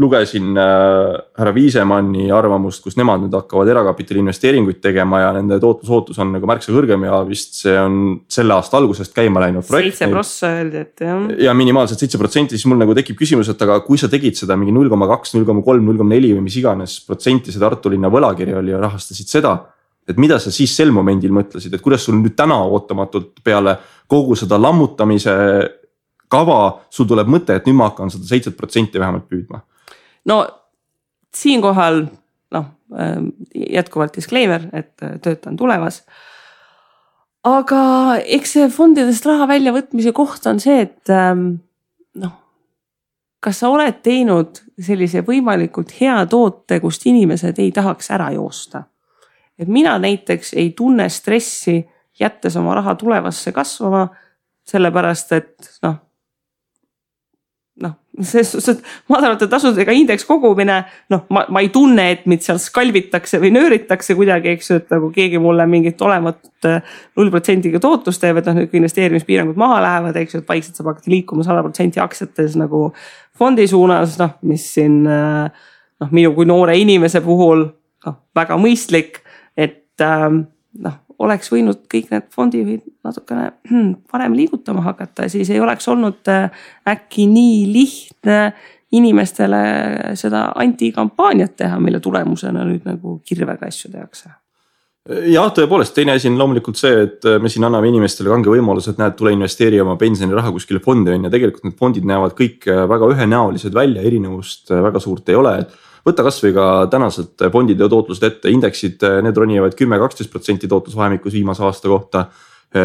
[0.00, 6.20] lugesin äh, härra Viisemanni arvamust, kus nemad nüüd hakkavad erakapitali investeeringuid tegema ja nende tootlusootus
[6.20, 7.96] on nagu märksa kõrgem ja vist see on
[8.28, 9.96] selle aasta algusest käima läinud projekt.
[9.96, 11.24] seitse prossa öeldi, et jah.
[11.48, 14.58] ja minimaalselt seitse protsenti, siis mul nagu tekib küsimus, et aga kui sa tegid seda
[14.60, 17.64] mingi null koma kaks, null koma kolm, null koma neli või mis iganes protsenti see
[17.64, 19.56] Tartu linna võlakiri oli ja rahastasid seda
[20.08, 23.76] et mida sa siis sel momendil mõtlesid, et kuidas sul nüüd täna ootamatult peale
[24.08, 25.34] kogu seda lammutamise
[26.32, 26.60] kava,
[26.90, 29.62] sul tuleb mõte, et nüüd ma hakkan seda seitset protsenti vähemalt püüdma.
[30.28, 30.42] no
[31.34, 32.06] siinkohal
[32.54, 32.66] noh
[32.98, 36.02] ähm, jätkuvalt disclaimer, et äh, töötan tulevas.
[37.44, 41.60] aga eks see fondidest raha väljavõtmise koht on see, et ähm,
[42.18, 42.34] noh,
[43.40, 48.84] kas sa oled teinud sellise võimalikult hea toote, kust inimesed ei tahaks ära joosta?
[49.58, 51.80] et mina näiteks ei tunne stressi,
[52.18, 54.04] jättes oma raha tulevasse kasvama,
[54.68, 55.96] sellepärast et noh
[57.82, 60.80] noh, selles suhtes, et madalate tasudega indeks kogumine,
[61.12, 64.92] noh, ma, ma ei tunne, et mind seal skalvitakse või nööritakse kuidagi, eks ju, et
[64.94, 69.58] nagu keegi mulle mingit olematut äh, null protsendiga tootlust teeb, et noh, nüüd kui investeerimispiirangud
[69.60, 72.88] maha lähevad, eks ju, et vaikselt saab hakata liikuma sada protsenti aktsiates nagu
[73.38, 75.66] fondi suunas, noh, mis siin äh,
[76.02, 77.68] noh, minu kui noore inimese puhul
[78.06, 79.22] noh, väga mõistlik,
[79.58, 80.46] et ähm,
[80.82, 85.88] noh oleks võinud kõik need fondijuhid natukene hmm, varem liigutama hakata ja siis ei oleks
[85.90, 86.50] olnud äh,
[86.88, 88.40] äkki nii lihtne
[88.92, 89.62] inimestele
[90.16, 94.30] seda antikampaaniat teha, mille tulemusena nüüd nagu kirvega asju tehakse.
[95.08, 98.92] Jah, tõepoolest, teine asi on loomulikult see, et äh, me siin anname inimestele kange võimaluse,
[98.92, 102.68] et näed, tule investeeri oma pensioniraha kuskile fondi on ju, tegelikult need fondid näevad kõik
[102.68, 107.88] äh, väga ühenäolised välja, erinevust väga suurt ei ole, et võta kasvõi ka tänased fondide
[107.90, 112.26] tootlused ette, indeksid, need ronivad kümme, kaksteist protsenti tootlusvahemikus viimase aasta kohta.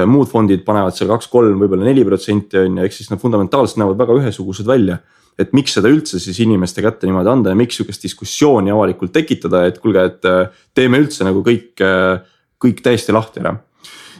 [0.08, 3.82] muud fondid panevad seal kaks, kolm, võib-olla neli protsenti on ju, ehk siis nad fundamentaalselt
[3.82, 4.98] näevad väga ühesugused välja.
[5.34, 9.64] et miks seda üldse siis inimeste kätte niimoodi anda ja miks sihukest diskussiooni avalikult tekitada,
[9.66, 11.82] et kuulge, et äh, teeme üldse nagu kõik,
[12.62, 13.56] kõik täiesti lahti ära.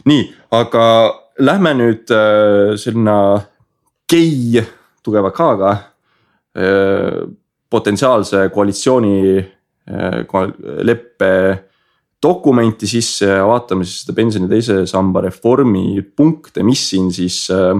[0.04, 0.84] nii, aga
[1.38, 2.10] lähme nüüd
[2.76, 3.16] sinna
[4.10, 4.60] gei
[5.02, 5.72] tugeva K-ga
[7.70, 10.18] potentsiaalse koalitsiooni äh,
[10.82, 11.30] leppe
[12.24, 17.74] dokumenti sisse ja vaatame siis seda pensioni teise samba reformi punkte, mis siin siis äh,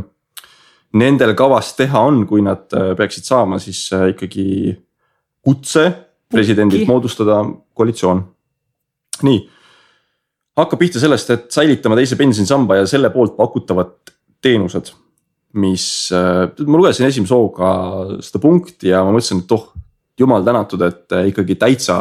[1.00, 4.74] nendel kavas teha on, kui nad äh, peaksid saama siis ikkagi
[5.44, 5.88] kutse
[6.32, 7.42] presidendilt moodustada
[7.76, 8.22] koalitsioon.
[9.22, 9.38] nii,
[10.58, 14.90] hakkab pihta sellest, et säilitama teise pensionisamba ja selle poolt pakutavad teenused
[15.54, 17.70] mis, ma lugesin esimese hooga
[18.24, 19.68] seda punkti ja ma mõtlesin, et oh,
[20.18, 22.00] jumal tänatud, et äh, ikkagi täitsa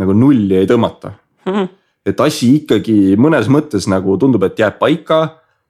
[0.00, 1.12] nagu nulli ei tõmmata
[1.46, 1.52] mm.
[1.52, 1.68] -hmm.
[2.06, 5.22] et asi ikkagi mõnes mõttes nagu tundub, et jääb paika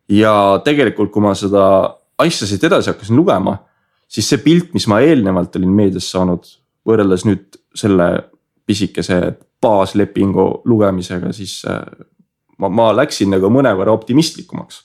[0.09, 1.65] ja tegelikult, kui ma seda
[2.19, 3.57] asja siit edasi hakkasin lugema,
[4.09, 6.47] siis see pilt, mis ma eelnevalt olin meedias saanud,
[6.87, 8.09] võrreldes nüüd selle
[8.67, 11.81] pisikese baaslepingu lugemisega, siis äh,
[12.59, 14.83] ma, ma läksin nagu mõnevõrra optimistlikumaks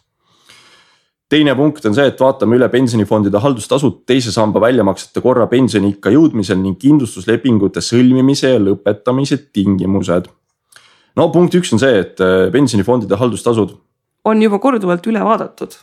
[1.29, 6.59] teine punkt on see, et vaatame üle pensionifondide haldustasud teise samba väljamaksete korra pensioniikka jõudmisel
[6.61, 10.29] ning kindlustuslepingute sõlmimise ja lõpetamise tingimused.
[11.19, 13.75] no punkt üks on see, et äh, pensionifondide haldustasud.
[14.25, 15.75] on juba korduvalt üle vaadatud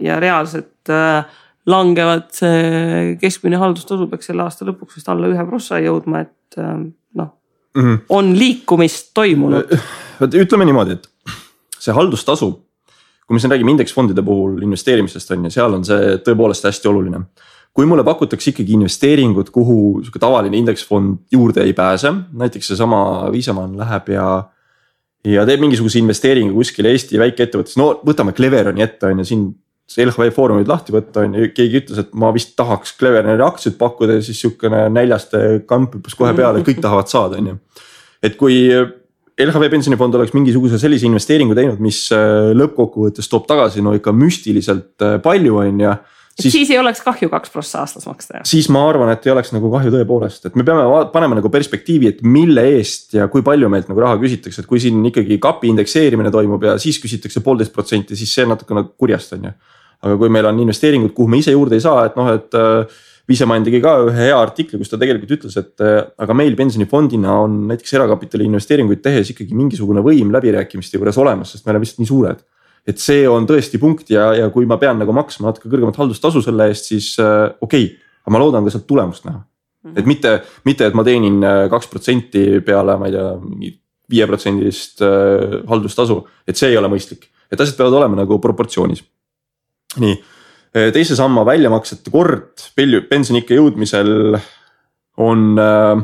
[0.00, 1.24] ja reaalselt äh,
[1.66, 6.76] langevad see keskmine haldustasu peaks selle aasta lõpuks vist alla ühe prossa jõudma, et äh,
[7.16, 7.36] noh
[7.74, 8.00] mm -hmm.
[8.08, 9.78] on liikumist toimunud.
[10.20, 11.08] ütleme niimoodi, et
[11.78, 12.52] see haldustasu
[13.30, 17.20] kui me siin räägime indeksfondide puhul investeerimisest on ju, seal on see tõepoolest hästi oluline.
[17.70, 23.78] kui mulle pakutakse ikkagi investeeringut, kuhu sihuke tavaline indeksfond juurde ei pääse, näiteks seesama Viisamann
[23.78, 24.24] läheb ja.
[25.24, 29.46] ja teeb mingisuguse investeeringu kuskile Eesti väikeettevõttesse, no võtame Cleveroni ette on ju, siin
[29.86, 33.78] see LHV Foorumid lahti võtta on ju, keegi ütles, et ma vist tahaks Cleveronile aktsiaid
[33.78, 37.86] pakkuda ja siis sihukene näljaste kamp hüppas kohe peale, kõik tahavad saada, on ju.
[38.26, 38.58] et kui
[39.40, 45.04] LHV pensionifond oleks mingisuguse sellise investeeringu teinud, mis äh, lõppkokkuvõttes toob tagasi no ikka müstiliselt
[45.04, 45.94] äh, palju, on ju.
[46.40, 48.40] Siis, siis ei oleks kahju kaks prossa aastas maksta.
[48.48, 52.14] siis ma arvan, et ei oleks nagu kahju tõepoolest, et me peame panema nagu perspektiivi,
[52.14, 55.68] et mille eest ja kui palju meilt nagu raha küsitakse, et kui siin ikkagi kapi
[55.74, 59.54] indekseerimine toimub ja siis küsitakse poolteist protsenti, siis see natukene nagu kurjast on ju.
[60.00, 62.56] aga kui meil on investeeringud, kuhu me ise juurde ei saa, et noh, et
[63.30, 67.36] Viisemann tegi ka ühe hea artikli, kus ta tegelikult ütles, et äh, aga meil pensionifondina
[67.44, 72.02] on näiteks erakapitali investeeringuid tehes ikkagi mingisugune võim läbirääkimiste juures olemas, sest me oleme lihtsalt
[72.02, 72.40] nii suured.
[72.88, 76.40] et see on tõesti punkt ja, ja kui ma pean nagu maksma natuke kõrgemat haldustasu
[76.42, 79.44] selle eest, siis äh, okei okay,, aga ma loodan ka sealt tulemust näha.
[79.84, 79.94] Mhm.
[80.00, 83.70] et mitte, mitte, et ma teenin äh, kaks protsenti peale, ma ei tea, mingi
[84.10, 89.06] viieprotsendist äh, haldustasu, et see ei ole mõistlik, et asjad peavad olema nagu proportsioonis.
[90.02, 90.18] nii
[90.70, 92.68] teise samba väljamaksete kord
[93.10, 94.38] pensioniikka jõudmisel
[95.20, 96.00] on äh,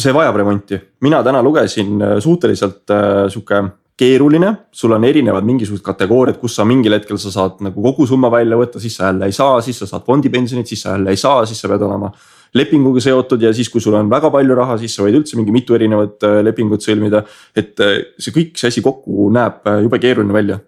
[0.00, 3.62] see vajab remonti, mina täna lugesin äh, suhteliselt äh, sihuke
[4.02, 8.30] keeruline, sul on erinevad mingisugused kategooriad, kus sa mingil hetkel sa saad nagu kogu summa
[8.32, 11.20] välja võtta, siis sa jälle ei saa, siis sa saad fondipensionit, siis sa jälle ei
[11.20, 12.08] saa, siis sa pead olema
[12.56, 15.54] lepinguga seotud ja siis, kui sul on väga palju raha, siis sa võid üldse mingi
[15.54, 17.22] mitu erinevat lepingut sõlmida.
[17.56, 17.80] et
[18.18, 20.58] see kõik, see asi kokku näeb jube keeruline välja.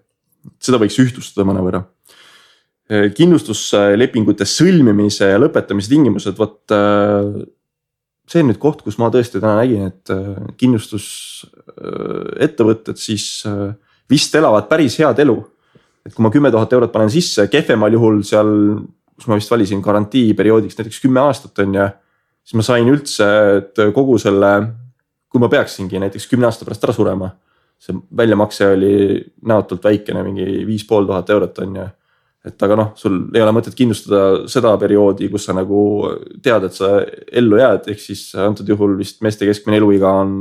[0.61, 1.83] seda võiks ühtlustada mõnevõrra.
[2.87, 6.61] Kindlustuslepingute sõlmimise ja lõpetamise tingimused, vot
[8.29, 10.05] see on nüüd koht, kus ma tõesti täna nägin, et
[10.61, 13.25] kindlustusettevõtted siis
[14.09, 15.37] vist elavad päris head elu.
[16.05, 19.83] et kui ma kümme tuhat eurot panen sisse, kehvemal juhul seal kus ma vist valisin
[19.83, 21.87] garantiiperioodiks näiteks kümme aastat on ju.
[22.45, 24.51] siis ma sain üldse, et kogu selle,
[25.31, 27.31] kui ma peaksingi näiteks kümne aasta pärast ära surema.
[27.79, 31.87] see väljamakse oli näotult väikene, mingi viis pool tuhat eurot on ju.
[32.45, 35.79] Et aga noh, sul ei ole mõtet kindlustada seda perioodi, kus sa nagu
[36.45, 36.91] tead, et sa
[37.41, 40.37] ellu jääd, ehk siis antud juhul vist meeste keskmine eluiga on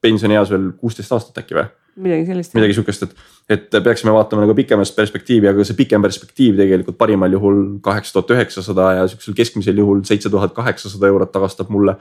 [0.00, 1.66] pensionieas veel kuusteist aastat äkki või
[2.00, 2.54] midagi sellist.
[2.54, 3.24] midagi sihukest, et,
[3.56, 8.34] et peaksime vaatama nagu pikemas perspektiivi, aga see pikem perspektiiv tegelikult parimal juhul kaheksa tuhat
[8.36, 11.96] üheksasada ja sihukesel keskmisel juhul seitse tuhat kaheksasada eurot tagastab mulle.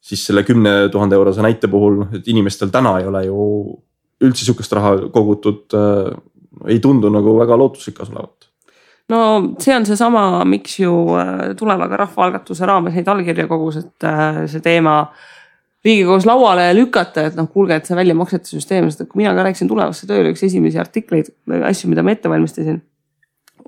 [0.00, 3.40] siis selle kümne tuhande eurose näite puhul, et inimestel täna ei ole ju
[4.24, 6.14] üldse sihukest raha kogutud äh,.
[6.66, 8.39] ei tundu nagu väga lootusrikas olevat
[9.10, 9.20] no
[9.58, 14.44] see on seesama, miks ju äh, tuleva ka rahvaalgatuse raames neid allkirju kogus, et äh,
[14.50, 15.02] see teema
[15.84, 19.46] Riigikogus lauale lükata, et noh, kuulge, et see väljamaksete süsteem, sest et kui mina ka
[19.46, 21.30] läksin tulevasse tööle, üks esimesi artikleid,
[21.64, 22.82] asju, mida ma ette valmistasin.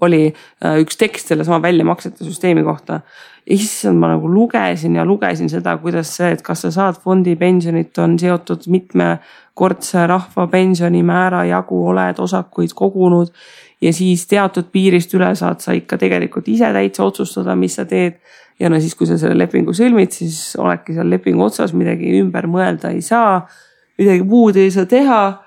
[0.03, 3.01] oli äh, üks tekst sellesama väljamaksete süsteemi kohta.
[3.47, 8.19] issand, ma nagu lugesin ja lugesin seda, kuidas see, et kas sa saad fondipensionit, on
[8.19, 13.33] seotud mitmekordse rahvapensionimäära jagu, oled osakuid kogunud.
[13.83, 18.21] Ja siis teatud piirist üle saad sa ikka tegelikult ise täitsa otsustada, mis sa teed
[18.63, 22.47] ja no siis, kui sa selle lepingu sõlmid, siis oledki seal lepingu otsas, midagi ümber
[22.51, 23.35] mõelda ei saa.
[23.99, 25.43] midagi muud ei saa teha.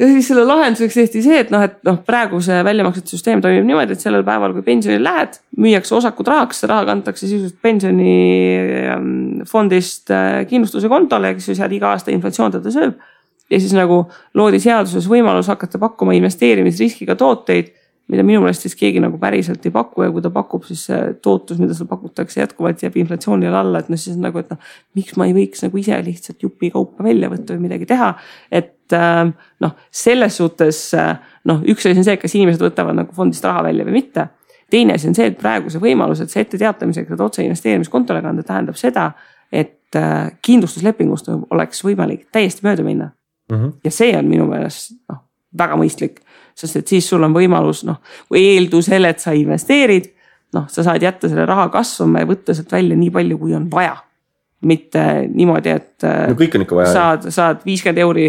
[0.00, 3.64] ja siis selle lahenduseks tehti see, et noh, et noh, praegu see väljamaksete süsteem toimib
[3.68, 10.04] niimoodi, et sellel päeval, kui pensionile lähed, müüakse osakud rahaks, see raha kantakse sisuliselt pensionifondist
[10.10, 12.94] ähm, äh, kindlustuse kontole, kes ju seal iga aasta inflatsioon teda sööb.
[13.52, 14.02] Ja siis nagu
[14.38, 17.72] loodi seaduses võimalus hakata pakkuma investeerimisriskiga tooteid
[18.10, 20.98] mida minu meelest siis keegi nagu päriselt ei paku ja kui ta pakub, siis see
[21.24, 24.72] tootlus, mida seal pakutakse jätkuvalt jääb inflatsioonile alla, et noh, siis nagu, et noh.
[24.98, 28.10] miks ma ei võiks nagu ise lihtsalt jupikaupa välja võtta või midagi teha,
[28.52, 31.14] et ähm, noh, selles suhtes äh,
[31.48, 34.28] noh, üks asi on see, kas inimesed võtavad nagu fondist raha välja või mitte.
[34.72, 38.76] teine asi on see, et praeguse võimalus, et see etteteatamisega saad otse investeerimiskontole kanda, tähendab
[38.80, 39.12] seda,
[39.52, 43.12] et äh, kindlustuslepingust oleks võimalik täiesti mööda minna
[43.52, 43.58] mm.
[43.60, 43.72] -hmm.
[43.84, 45.22] ja see on minu meelest noh,
[45.58, 46.22] väga mõistlik
[46.54, 50.08] sest et siis sul on võimalus noh, kui eeldusel, et sa investeerid,
[50.56, 53.68] noh, sa saad jätta selle raha kasvama ja võtta sealt välja nii palju, kui on
[53.72, 53.96] vaja.
[54.62, 56.90] mitte niimoodi, et no, kõik on ikka vaja.
[56.94, 58.28] saad, saad viiskümmend euri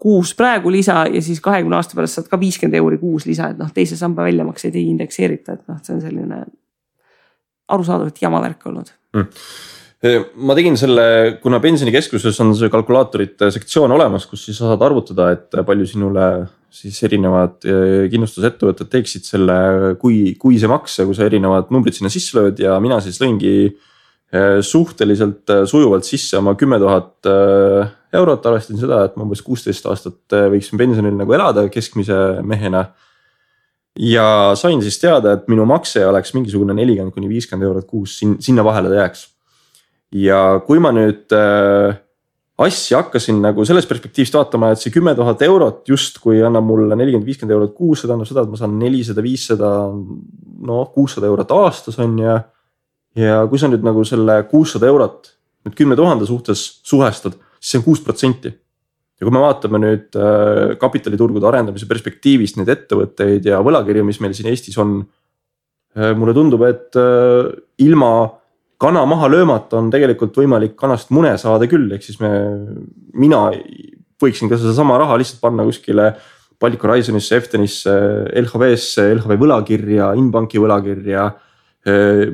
[0.00, 3.60] kuus praegu lisa ja siis kahekümne aasta pärast saad ka viiskümmend euri kuus lisa, et
[3.60, 6.42] noh, teise samba väljamakseid ei indekseerita, et noh, see on selline
[7.70, 9.28] arusaadavalt jama värk olnud mm
[10.00, 11.02] ma tegin selle,
[11.42, 16.30] kuna pensionikeskuses on see kalkulaatorite sektsioon olemas, kus siis saad arvutada, et palju sinule
[16.72, 19.56] siis erinevad eh, kindlustusettevõtted teeksid selle,
[20.00, 23.54] kui, kui see makse, kui sa erinevad numbrid sinna sisse lööd ja mina siis lõingi
[23.66, 27.28] eh, suhteliselt eh, sujuvalt sisse oma kümme tuhat
[28.16, 32.86] eurot, arvestasin seda, et ma umbes kuusteist aastat võiksin pensionil nagu elada keskmise mehena.
[33.98, 38.64] ja sain siis teada, et minu makse oleks mingisugune nelikümmend kuni viiskümmend eurot kuus, sinna
[38.64, 39.26] vahele ta jääks
[40.12, 41.98] ja kui ma nüüd äh,
[42.60, 47.28] asja hakkasin nagu sellest perspektiivist vaatama, et see kümme tuhat eurot justkui annab mulle nelikümmend,
[47.28, 49.74] viiskümmend eurot kuus, see tähendab seda, et ma saan nelisada, viissada,
[50.70, 52.40] noh kuussada eurot aastas on ju.
[53.20, 55.32] ja kui sa nüüd nagu selle kuussada eurot
[55.66, 58.52] nüüd kümne tuhande suhtes suhestad, siis see on kuus protsenti.
[59.20, 64.36] ja kui me vaatame nüüd äh, kapitaliturgude arendamise perspektiivist neid ettevõtteid ja võlakirju, mis meil
[64.36, 65.00] siin Eestis on
[65.96, 66.12] äh,.
[66.16, 67.50] mulle tundub, et äh,
[67.84, 68.12] ilma
[68.80, 72.30] kana maha löömata on tegelikult võimalik kanast mune saada küll, ehk siis me,
[73.12, 73.48] mina
[74.20, 76.14] võiksin ka sedasama raha lihtsalt panna kuskile.
[76.60, 77.92] Baltic Horizonisse, Eftenisse,
[78.36, 81.30] LHV-sse, LHV võlakirja, Inbanki võlakirja.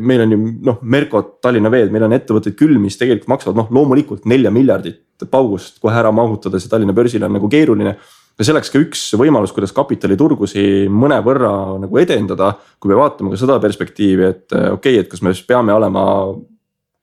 [0.02, 3.68] meil on ju noh, Merkot, Tallinna Veed, meil on ettevõtteid küll, mis tegelikult maksavad noh,
[3.70, 7.94] loomulikult nelja miljardit paugust kohe ära mahutada, see Tallinna börsil on nagu keeruline
[8.36, 12.54] ja see oleks ka üks võimalus, kuidas kapitaliturgusi mõnevõrra nagu edendada.
[12.80, 16.04] kui me vaatame ka seda perspektiivi, et okei okay,, et kas me siis peame olema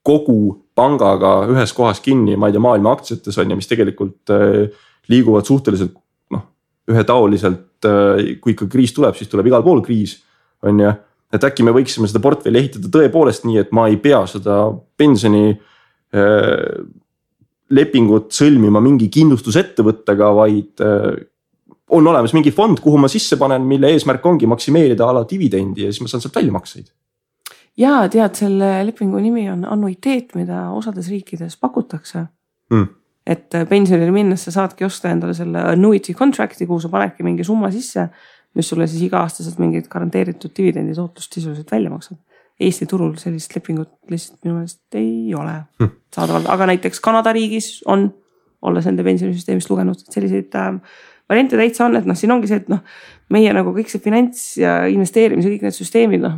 [0.03, 4.73] kogu pangaga ühes kohas kinni, ma ei tea, maailma aktsiates on ju, mis tegelikult äh,
[5.11, 5.95] liiguvad suhteliselt
[6.34, 6.45] noh,
[6.91, 7.69] ühetaoliselt.
[7.88, 10.17] Äh, kui ikka kriis tuleb, siis tuleb igal pool kriis,
[10.63, 10.93] on ju.
[11.34, 14.65] et äkki me võiksime seda portfelli ehitada tõepoolest nii, et ma ei pea seda
[14.99, 16.84] pensioni äh,
[17.74, 21.13] lepingut sõlmima mingi kindlustusettevõttega, vaid äh,
[21.93, 25.86] on olemas mingi fond, kuhu ma sisse panen, mille eesmärk ongi maksimeerida a la dividendi
[25.86, 26.91] ja siis ma saan sealt väljamakseid.
[27.78, 32.26] ja tead, selle lepingu nimi on annuiteet, mida osades riikides pakutakse
[32.74, 32.88] mm..
[33.28, 37.71] et pensionile minnes sa saadki osta endale selle annuity contract'i, kuhu sa panedki mingi summa
[37.74, 38.07] sisse,
[38.53, 42.17] mis sulle siis iga-aastaselt mingit garanteeritud dividenditootlust sisuliselt välja maksab.
[42.60, 45.95] Eesti turul sellist lepingut lihtsalt minu meelest ei ole Hmm.
[46.14, 48.12] saadaval, aga näiteks Kanada riigis on,
[48.62, 50.78] olles nende pensionisüsteemist lugenud, selliseid äh,
[51.30, 52.84] variante täitsa on, et noh, siin ongi see, et noh,
[53.34, 56.38] meie nagu kõik see finants ja investeerimise, kõik need süsteemid, noh,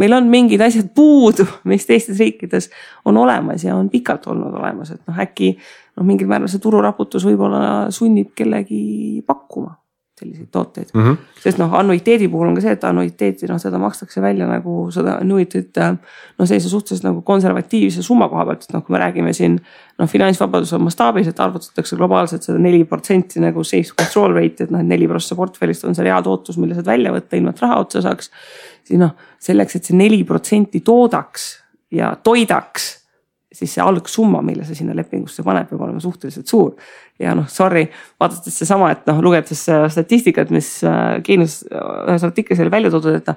[0.00, 2.68] meil on mingid asjad puudu, mis teistes riikides
[3.08, 7.24] on olemas ja on pikalt olnud olemas, et noh, äkki noh, mingil määral see tururaputus
[7.26, 9.76] võib-olla sunnib kellegi pakkuma
[10.24, 11.16] selliseid tooteid Mm -hmm.
[11.42, 15.18] sest noh, annuiteedi puhul on ka see, et annuiteeti noh, seda makstakse välja nagu seda
[15.20, 19.60] annuitit noh, sellise suhteliselt nagu konservatiivse summa koha pealt, et noh, kui me räägime siin
[19.98, 24.80] noh, finantsvabaduse mastaabis, et arvutatakse globaalselt seda neli protsenti nagu safe control rate, et noh,
[24.80, 28.02] et neli prossa portfellist on see reaaltootlus, mille saad välja võtta ilma, et raha otsa
[28.02, 28.30] saaks.
[28.84, 33.03] siis noh, selleks, et see neli protsenti toodaks ja toidaks
[33.54, 36.74] siis see algsumma, mille sa sinna lepingusse paned, peab olema suhteliselt suur.
[37.18, 37.84] ja noh, sorry,
[38.18, 39.60] vaadates seesama, et noh, lugedes
[39.94, 43.36] statistikat, mis äh, Geenius ühes artiklis oli välja toodud, et noh.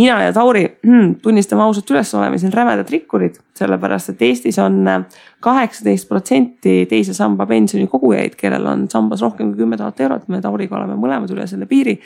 [0.00, 4.80] mina ja Tauri hmm, tunnistame ausalt üles, oleme siin rämedad rikkurid, sellepärast et Eestis on
[4.88, 10.40] äh, kaheksateist protsenti teise samba pensionikogujaid, kellel on sambas rohkem kui kümme tuhat eurot, me
[10.44, 11.98] Tauriga oleme mõlemad üle selle piiri.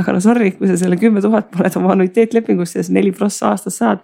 [0.00, 3.52] aga no sorry, kui sa selle kümme tuhat paned oma annuiteetlepingusse ja sa neli prossa
[3.52, 4.00] aastas saad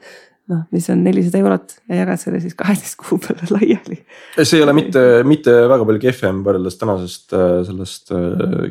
[0.51, 3.99] noh, mis on nelisada eurot ja jagad selle siis kaheteist kuu peale laiali.
[4.39, 8.27] see ei ole mitte, mitte väga palju kehvem võrreldes tänasest äh, sellest äh,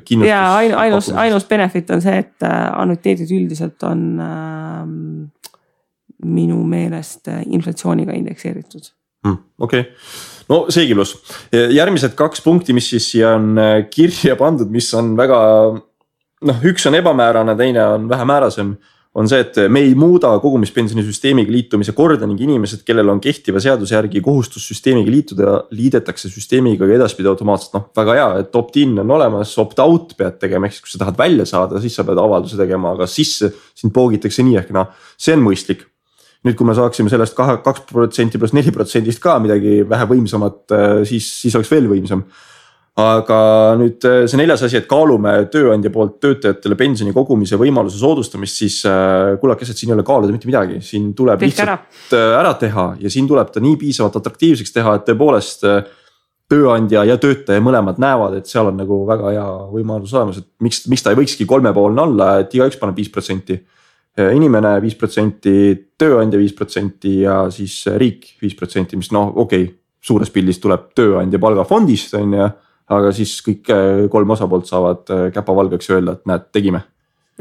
[0.08, 0.30] kindlustus.
[0.32, 4.80] ja ainus, ainus, ainus benefit on see, et äh, annuiteedid üldiselt on äh,
[6.26, 8.88] minu meelest inflatsiooniga indekseeritud
[9.28, 9.42] mm,.
[9.68, 9.92] okei okay.,
[10.50, 11.20] no seegi pluss,
[11.52, 13.60] järgmised kaks punkti, mis siis siia on
[13.92, 15.40] kirja pandud, mis on väga
[16.46, 18.76] noh, üks on ebamäärane, teine on vähemäärasem
[19.16, 23.96] on see, et me ei muuda kogumispensionisüsteemiga liitumise korda ning inimesed, kellel on kehtiva seaduse
[23.96, 29.14] järgi kohustus süsteemiga liituda, liidetakse süsteemiga ka edaspidi automaatselt, noh väga hea, et opt-in on
[29.16, 32.60] olemas, opt-out pead tegema, ehk siis kui sa tahad välja saada, siis sa pead avalduse
[32.60, 35.88] tegema, aga sisse sind poogitakse nii ehk naa, see on mõistlik.
[36.46, 40.76] Nüüd, kui me saaksime sellest kahe, kaks protsenti pluss neli protsendist ka midagi vähe võimsamat,
[41.08, 42.28] siis, siis oleks veel võimsam
[42.96, 43.38] aga
[43.76, 48.78] nüüd äh, see neljas asi, et kaalume tööandja poolt töötajatele pensioni kogumise võimaluse soodustamist, siis
[48.88, 51.76] äh, kullakesed, siin ei ole kaaluda mitte midagi, siin tuleb Tehke lihtsalt ära.
[52.16, 52.40] ära.
[52.40, 55.92] ära teha ja siin tuleb ta nii piisavalt atraktiivseks teha, et tõepoolest äh,
[56.48, 60.86] tööandja ja töötaja mõlemad näevad, et seal on nagu väga hea võimalus olemas, et miks,
[60.88, 63.60] miks ta ei võikski kolmepoolne olla, et igaüks paneb viis protsenti.
[64.16, 65.52] inimene viis protsenti,
[66.00, 70.94] tööandja viis protsenti ja siis riik viis protsenti, mis noh, okei okay, suures pildis tuleb
[70.96, 72.48] tööandja palgafondist on ju
[72.94, 76.84] aga siis kõik äh, kolm osapoolt saavad äh, käpa valgeks ja öelda, et näed, tegime.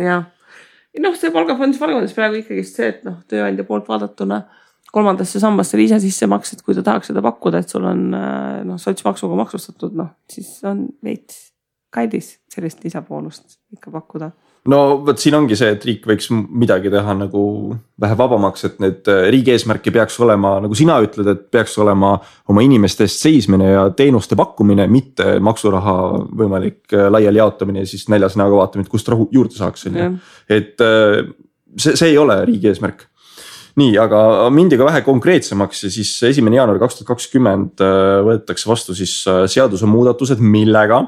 [0.01, 0.27] jah,
[1.05, 4.45] noh, see palgafondis valguses praegu ikkagist see, et noh, tööandja poolt vaadatuna
[4.95, 9.37] kolmandasse sambasse lisa sissemaksed, kui ta tahaks seda pakkuda, et sul on äh, noh, sotsmaksuga
[9.43, 11.51] maksustatud, noh siis on veits
[11.95, 14.33] kallis sellist lisaboonust ikka pakkuda
[14.71, 17.45] no vot, siin ongi see, et riik võiks midagi teha nagu
[18.01, 21.77] vähe vabamaks, et need äh, riigi eesmärk ei peaks olema, nagu sina ütled, et peaks
[21.83, 22.15] olema
[22.51, 25.97] oma inimeste eest seismine ja teenuste pakkumine, mitte maksuraha
[26.41, 30.01] võimalik äh, laiali jaotamine ja siis näljas näoga vaatamine, et kust rahu juurde saaks, on
[30.01, 30.13] ju.
[30.57, 31.21] et äh,
[31.77, 33.11] see, see ei ole riigi eesmärk
[33.81, 37.83] nii, aga mindi ka vähe konkreetsemaks ja siis esimene jaanuar kaks tuhat kakskümmend
[38.23, 39.17] võetakse vastu siis
[39.51, 41.01] seadusemuudatused, millega.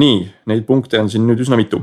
[0.00, 1.82] nii, neid punkte on siin nüüd üsna mitu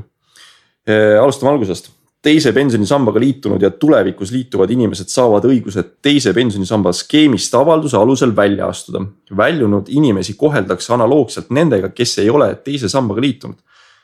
[1.22, 1.92] alustame algusest.
[2.22, 8.68] teise pensionisambaga liitunud ja tulevikus liituvad inimesed saavad õiguse teise pensionisamba skeemist avalduse alusel välja
[8.68, 9.02] astuda.
[9.38, 13.56] väljunud inimesi koheldakse analoogselt nendega, kes ei ole teise sambaga liitunud.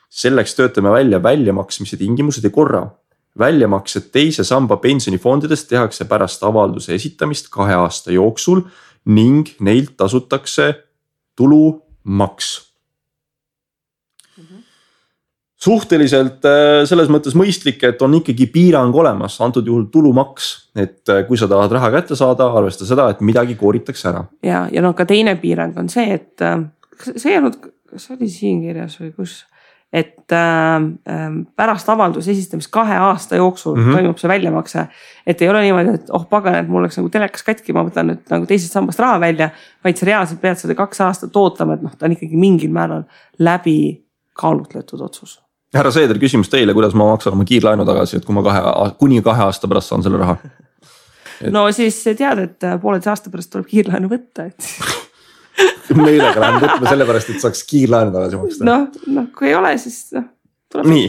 [0.08, 2.90] selleks töötame välja väljamaksmise tingimused ja korra.
[3.38, 8.62] väljamaksed teise samba pensionifondidest tehakse pärast avalduse esitamist kahe aasta jooksul
[9.04, 10.74] ning neilt tasutakse
[11.36, 12.65] tulumaks
[15.66, 20.52] suhteliselt äh, selles mõttes mõistlik, et on ikkagi piirang olemas, antud juhul tulumaks.
[20.76, 24.24] et äh, kui sa tahad raha kätte saada, arvesta seda, et midagi kooritakse ära.
[24.46, 26.62] ja, ja noh, ka teine piirang on see, et äh,
[27.08, 27.60] see ei olnud,
[27.90, 29.42] kas see oli siin kirjas või kus
[29.96, 33.96] et äh, pärast avalduse esitamist kahe aasta jooksul mm -hmm.
[33.96, 34.86] toimub see väljamakse.
[35.26, 38.10] et ei ole niimoodi, et oh pagan, et mul läks nagu telekas katki, ma võtan
[38.10, 39.50] nüüd nagu teisest sambast raha välja.
[39.84, 43.04] vaid sa reaalselt pead seda kaks aastat ootama, et noh, ta on ikkagi mingil määral
[43.38, 44.04] läbi
[44.34, 45.45] kaalutletud otsus
[45.76, 48.62] härra Seeder, küsimus teile, kuidas ma maksan oma kiirlaenu tagasi, et kui ma kahe,
[49.00, 50.38] kuni kahe aasta pärast saan selle raha?
[51.40, 51.50] Et...
[51.52, 54.70] no siis tead, et pooleteise aasta pärast tuleb kiirlaenu võtta, et
[55.98, 58.68] meelega lähen võtma sellepärast, et saaks kiirlaenu tagasi maksta.
[58.68, 60.32] noh, noh kui ei ole, siis noh
[60.84, 61.06] nii,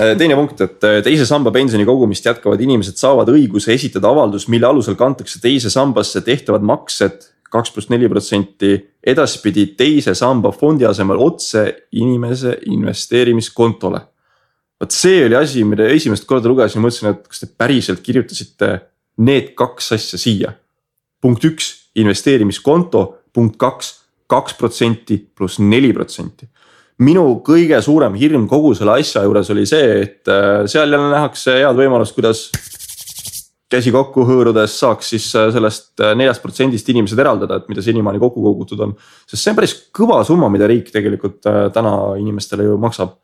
[0.00, 4.48] äh, teine punkt, et äh, teise samba pensioni kogumist jätkavad inimesed saavad õiguse esitada avaldus,
[4.50, 8.72] mille alusel kantakse teise sambasse tehtavad maksed kaks pluss neli protsenti
[9.06, 11.64] edaspidi teise samba fondi asemel otse
[12.00, 14.00] inimese investeerimiskontole.
[14.80, 18.72] vot see oli asi, mida esimest korda lugesin, mõtlesin, et kas te päriselt kirjutasite
[19.24, 20.54] need kaks asja siia.
[21.20, 23.94] punkt üks, investeerimiskonto, punkt kaks,
[24.26, 26.48] kaks protsenti pluss neli protsenti
[27.02, 31.56] minu kõige suurem hirm kogu selle asja juures oli see, et äh, seal jälle nähakse
[31.58, 32.46] head võimalust, kuidas
[33.74, 38.22] käsi kokku hõõrudes saaks siis äh, sellest äh, neljast protsendist inimesed eraldada, et mida senimaani
[38.22, 38.94] kokku kogutud on.
[39.26, 41.42] sest see on päris kõva summa, mida riik tegelikult
[41.74, 43.18] täna inimestele ju maksab.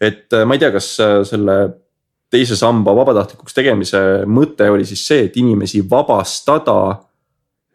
[0.00, 0.92] et ma ei tea, kas
[1.30, 1.56] selle
[2.32, 6.78] teise samba vabatahtlikuks tegemise mõte oli siis see, et inimesi vabastada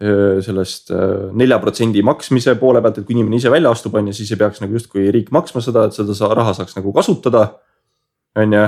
[0.02, 0.90] sellest
[1.38, 4.40] nelja protsendi maksmise poole pealt, et kui inimene ise välja astub, on ju, siis ei
[4.40, 7.44] peaks nagu justkui riik maksma seda, et seda raha saaks nagu kasutada.
[8.36, 8.64] on ju,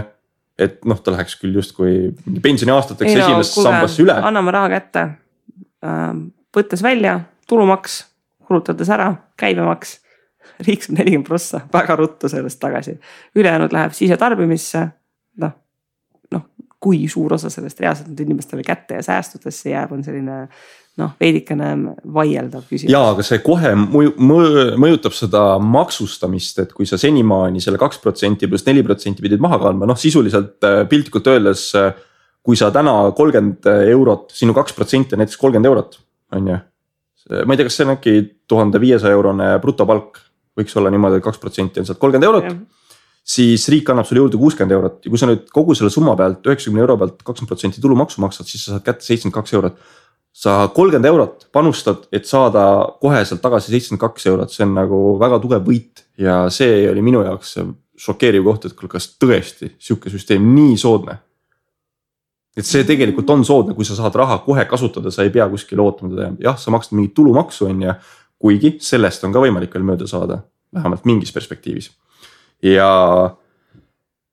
[0.60, 4.16] et noh, ta läheks küll justkui pensioniaastateks no, esimesse sambasse üle.
[4.30, 5.06] anname raha kätte,
[6.54, 8.04] võttes välja tulumaks,
[8.47, 9.99] kulutades ära käibemaks.
[10.64, 12.99] riik saab nelikümmend prossa väga ruttu sellest tagasi,
[13.36, 14.86] ülejäänud läheb sisetarbimisse,
[15.41, 15.56] noh
[16.34, 16.47] noh,
[16.84, 20.47] kui suur osa sellest reaalselt nüüd inimestele kätte ja säästudesse jääb, on selline
[21.02, 21.70] noh, veidikene
[22.16, 22.91] vaieldav küsimus.
[22.94, 24.14] ja, aga see kohe mõju,
[24.82, 29.60] mõjutab seda maksustamist, et kui sa senimaani selle kaks protsenti pluss neli protsenti pidid maha
[29.64, 31.70] kandma, noh sisuliselt äh, piltlikult öeldes.
[31.80, 31.94] Äh,
[32.44, 35.94] kui sa täna kolmkümmend eurot, sinu kaks protsenti on näiteks kolmkümmend eurot,
[36.36, 36.58] on ju.
[37.48, 38.16] ma ei tea, kas see on äkki
[38.52, 40.20] tuhande viiesaja eurone brutopalk,
[40.60, 42.50] võiks olla niimoodi, et kaks protsenti on sealt kolmkümmend eurot
[43.24, 46.44] siis riik annab sulle juurde kuuskümmend eurot ja kui sa nüüd kogu selle summa pealt,
[46.44, 49.80] üheksakümne euro pealt kakskümmend protsenti tulumaksu maksad, siis sa saad kätte seitsekümmend kaks eurot
[50.34, 52.64] sa kolmkümmend eurot panustad, et saada
[53.02, 57.22] koheselt tagasi seitsekümmend kaks eurot, see on nagu väga tugev võit ja see oli minu
[57.26, 57.60] jaoks
[58.04, 61.20] šokeeriv koht, et kuule, kas tõesti sihuke süsteem nii soodne.
[62.58, 65.82] et see tegelikult on soodne, kui sa saad raha kohe kasutada, sa ei pea kuskile
[65.82, 67.94] ootama teda, jah, sa maksad mingit tulumaksu, on ju.
[68.44, 71.94] kuigi sellest on ka võimalik veel mööda saada, vähemalt mingis perspektiivis
[72.64, 73.36] ja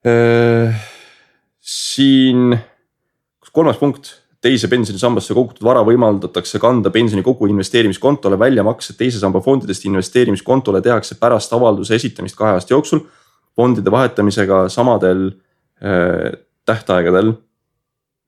[0.06, 0.82] äh,
[1.60, 2.58] siin
[3.52, 10.80] kolmas punkt teise pensionisambasse kogutud vara võimaldatakse kanda pensionikogu investeerimiskontole, väljamaksed teise samba fondidest investeerimiskontole
[10.84, 13.04] tehakse pärast avalduse esitamist kahe aasta jooksul.
[13.56, 15.26] fondide vahetamisega samadel
[15.82, 16.32] äh,
[16.64, 17.32] tähtaegadel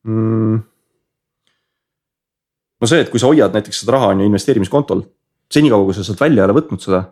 [0.04, 0.58] mm..
[2.80, 5.04] no see, et kui sa hoiad näiteks seda raha on ju investeerimiskontol,
[5.50, 7.04] senikaua kui sa sealt välja ei ole võtnud seda,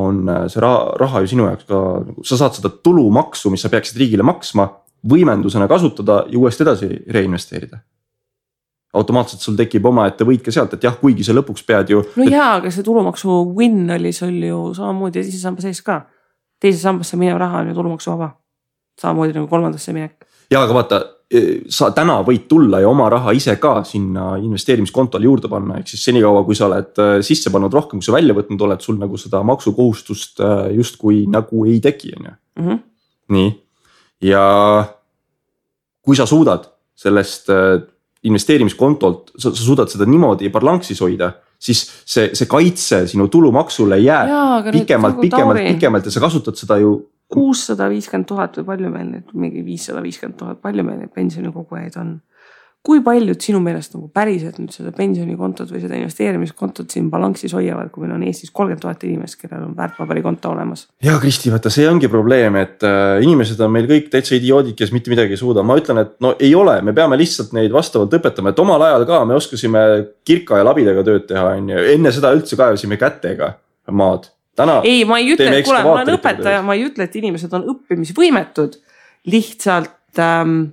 [0.00, 3.66] on äh, see raha, raha ju sinu jaoks ka, nagu sa saad seda tulumaksu, mis
[3.66, 4.70] sa peaksid riigile maksma,
[5.04, 7.82] võimendusena kasutada ja uuesti edasi reinvesteerida
[8.96, 12.02] automaatselt sul tekib omaette võit ka sealt, et jah, kuigi sa lõpuks pead ju.
[12.16, 12.32] no et...
[12.32, 16.02] jaa, aga see tulumaksu win oli sul ju samamoodi teise samba sees ka.
[16.62, 18.30] teise sambasse minev raha on ju tulumaksuvaba.
[19.00, 20.26] samamoodi nagu kolmandasse minek.
[20.50, 21.42] ja aga vaata, e,
[21.72, 26.04] sa täna võid tulla ja oma raha ise ka sinna investeerimiskontole juurde panna, ehk siis
[26.10, 29.20] senikaua, kui sa oled e, sisse pannud rohkem, kui sa välja võtnud oled, sul nagu
[29.20, 32.38] seda maksukohustust e, justkui nagu ei teki, on ju.
[32.62, 32.84] Mhm.
[33.36, 33.50] nii,
[34.30, 34.46] ja
[36.06, 37.50] kui sa suudad sellest
[38.26, 44.62] investeerimiskontolt, sa, suudad seda niimoodi parlanksis hoida, siis see, see kaitse sinu tulumaksule jääb Jaa,
[44.70, 46.96] pikemalt, nagu pikemalt, pikemalt ja sa kasutad seda ju.
[47.32, 51.96] kuussada viiskümmend tuhat või palju meil nüüd mingi viissada viiskümmend tuhat, palju meil neid pensionikogujaid
[52.02, 52.16] on
[52.86, 57.90] kui paljud sinu meelest nagu päriselt nüüd seda pensionikontot või seda investeerimiskontot siin balanssis hoiavad,
[57.90, 60.86] kui meil on Eestis kolmkümmend tuhat inimest, kellel on väärtpaberikonto olemas?
[61.02, 64.94] ja Kristi, vaata, see ongi probleem, et äh, inimesed on meil kõik täitsa idioodid, kes
[64.94, 68.14] mitte midagi ei suuda, ma ütlen, et no ei ole, me peame lihtsalt neid vastavalt
[68.20, 69.84] õpetama, et omal ajal ka me oskasime
[70.26, 73.56] kirka ja labidaga tööd teha, on ju, enne seda üldse kaevasime kätega
[73.90, 74.80] maad täna.
[74.86, 78.78] ei, ma ei ütle, kuule, ma olen õpetaja, ma ei ütle, et inimesed on õppimisvõimetud.
[79.26, 80.68] lihtsalt ähm,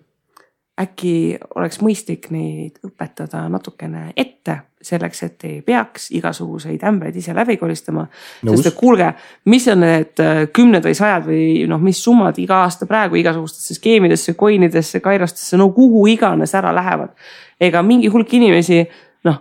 [0.81, 7.55] äkki oleks mõistlik neid õpetada natukene ette selleks, et ei peaks igasuguseid ämbreid ise läbi
[7.61, 8.07] koristama.
[8.41, 9.11] sest et kuulge,
[9.45, 13.77] mis on need äh, kümned või sajad või noh, mis summad iga aasta praegu igasugustesse
[13.77, 17.13] skeemidesse, coin'idesse, kairastesse, no kuhu iganes ära lähevad.
[17.61, 18.81] ega mingi hulk inimesi
[19.29, 19.39] noh,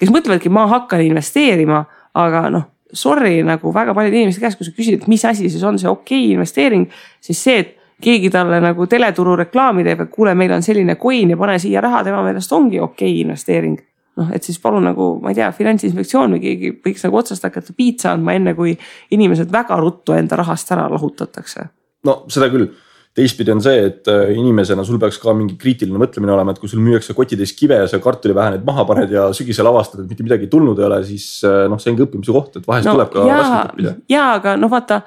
[0.00, 4.74] kes mõtlevadki, ma hakkan investeerima, aga noh sorry nagu väga paljude inimeste käest, kui sa
[4.76, 6.88] küsid, et mis asi siis on see okei okay investeering,
[7.24, 11.32] siis see, et keegi talle nagu teleturu reklaami teeb, et kuule, meil on selline coin
[11.32, 13.80] ja pane siia raha, tema meelest ongi okei okay investeering.
[14.20, 17.72] noh, et siis palun nagu, ma ei tea, finantsinspektsioon või keegi võiks nagu otsast hakata
[17.72, 18.74] piitsa andma, enne kui
[19.16, 21.64] inimesed väga ruttu enda rahast ära lahutatakse.
[22.04, 22.68] no seda küll,
[23.16, 26.70] teistpidi on see, et äh, inimesena sul peaks ka mingi kriitiline mõtlemine olema, et kui
[26.70, 30.48] sul müüakse kotitäis kive ja sa kartuliväheneid maha paned ja sügisel avastad, et mitte midagi
[30.52, 33.26] tulnud ei ole, siis äh, noh, see ongi õppimise koht, et vahest no, tuleb ka
[33.26, 33.94] raskelt õppida.
[34.12, 35.02] ja, aga noh, vaata.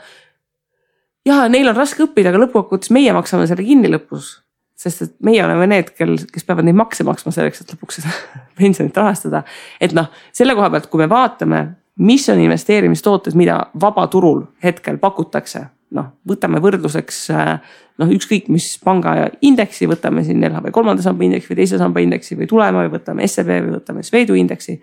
[1.26, 4.36] Ja neil on raske õppida, aga lõppkokkuvõttes meie maksame selle kinni lõpus
[4.76, 8.12] sest et meie oleme need, kel, kes peavad neid makse maksma selleks, et lõpuks seda
[8.60, 9.44] pensionit rahastada.
[9.82, 11.62] et noh, selle koha pealt, kui me vaatame,
[12.04, 15.64] mis on investeerimistooted, mida vabaturul hetkel pakutakse,
[15.96, 19.16] noh, võtame võrdluseks noh, ükskõik mis panga
[19.48, 23.28] indeksi, võtame siin LHV kolmanda samba indeksi või teise samba indeksi või tulema või võtame
[23.32, 24.80] SEB või võtame Swedbanki indeksi.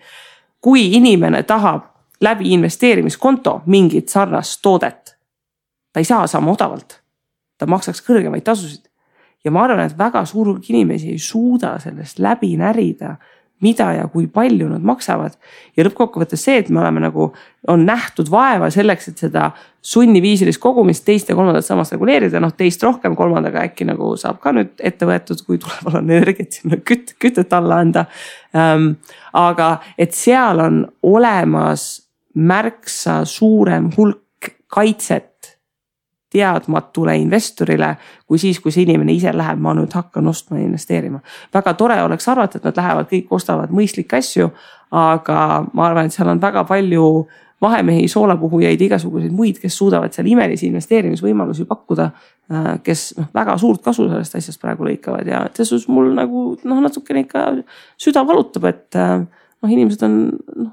[0.63, 1.91] kui inimene tahab
[2.23, 5.12] läbi investeerimiskonto mingit sarnast toodet,
[5.93, 7.01] ta ei saa sama odavalt,
[7.59, 8.89] ta maksaks kõrgemaid tasusid
[9.45, 13.17] ja ma arvan, et väga suur hulk inimesi ei suuda sellest läbi närida,
[13.63, 15.37] mida ja kui palju nad maksavad.
[15.77, 17.29] ja lõppkokkuvõttes see, et me oleme nagu,
[17.71, 19.51] on nähtud vaeva selleks, et seda
[19.83, 24.55] sunniviisilist kogumist teist ja kolmandat sammast reguleerida, noh teist rohkem, kolmandaga äkki nagu saab ka
[24.57, 28.07] nüüd ette võetud, kui tuleval on energiat sinna küt, kütet alla anda
[28.55, 28.95] ähm,.
[29.33, 32.03] aga et seal on olemas
[32.35, 35.32] märksa suurem hulk kaitset
[36.33, 37.95] teadmatule investorile,
[38.27, 41.21] kui siis, kui see inimene ise läheb, ma nüüd hakkan ostma ja investeerima.
[41.55, 44.51] väga tore oleks arvata, et nad lähevad, kõik ostavad mõistlikke asju,
[44.91, 45.39] aga
[45.73, 47.07] ma arvan, et seal on väga palju
[47.63, 52.09] vahemehi, soolapuhujaid, igasuguseid muid, kes suudavad seal imelisi investeerimisvõimalusi pakkuda.
[52.53, 56.43] Äh, kes noh, väga suurt kasu sellest asjast praegu lõikavad ja selles suhtes mul nagu
[56.67, 57.45] noh, natukene ikka
[58.03, 60.17] süda valutab, et äh, noh, inimesed on
[60.59, 60.73] noh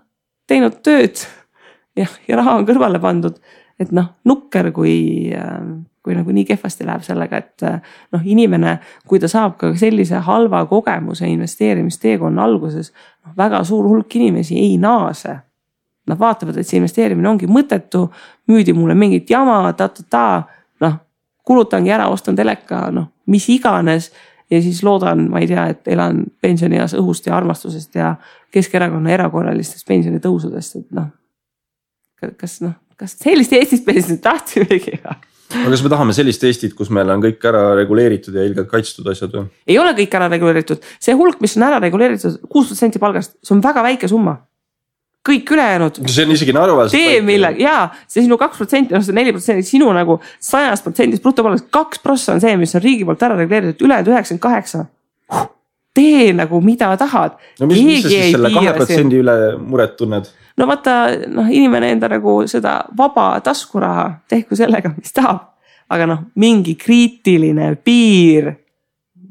[0.49, 1.21] teinud tööd
[1.97, 3.37] ja, ja raha on kõrvale pandud
[3.79, 5.31] et noh, nukker, kui,
[6.03, 7.65] kui nagu nii kehvasti läheb sellega, et
[8.11, 8.77] noh, inimene,
[9.07, 12.91] kui ta saab ka sellise halva kogemuse investeerimisteekonna alguses,
[13.25, 15.37] noh väga suur hulk inimesi ei naase.
[16.09, 18.07] Nad vaatavad, et see investeerimine ongi mõttetu,
[18.49, 20.25] müüdi mulle mingit jama ta,, ta-ta-ta,
[20.81, 20.97] noh
[21.45, 24.11] kulutangi ära, ostan teleka, noh mis iganes
[24.49, 28.15] ja siis loodan, ma ei tea, et elan pensionieas õhust ja armastusest ja
[28.49, 31.11] Keskerakonna erakorralistest pensionitõusudest, et noh.
[32.37, 36.91] kas noh, kas sellist Eestit me siis tahtsimegi aga kas me tahame sellist Eestit, kus
[36.93, 39.47] meil on kõik ära reguleeritud ja ilgelt kaitstud asjad või?
[39.69, 43.55] ei ole kõik ära reguleeritud, see hulk, mis on ära reguleeritud, kuus protsenti palgast, see
[43.57, 44.37] on väga väike summa.
[45.29, 46.01] kõik ülejäänud.
[46.07, 47.01] see on isegi naeruväärselt.
[47.01, 50.19] tee millegi ja see sinu kaks protsenti, noh see neli protsenti sinu nagu
[50.51, 54.45] sajast protsendist brutopalgast, kaks prossa on see, mis on riigi poolt ära reguleeritud, ülejäänud üheksakümmend
[54.45, 54.85] kaheksa
[55.93, 57.39] tee nagu mida tahad.
[57.59, 60.29] no mis, mis sa siis selle kahe protsendi üle muret tunned?
[60.59, 60.95] No vaata,
[61.31, 65.45] noh, inimene enda nagu seda vaba taskuraha tehku sellega, mis tahab.
[65.89, 68.51] aga noh, mingi kriitiline piir,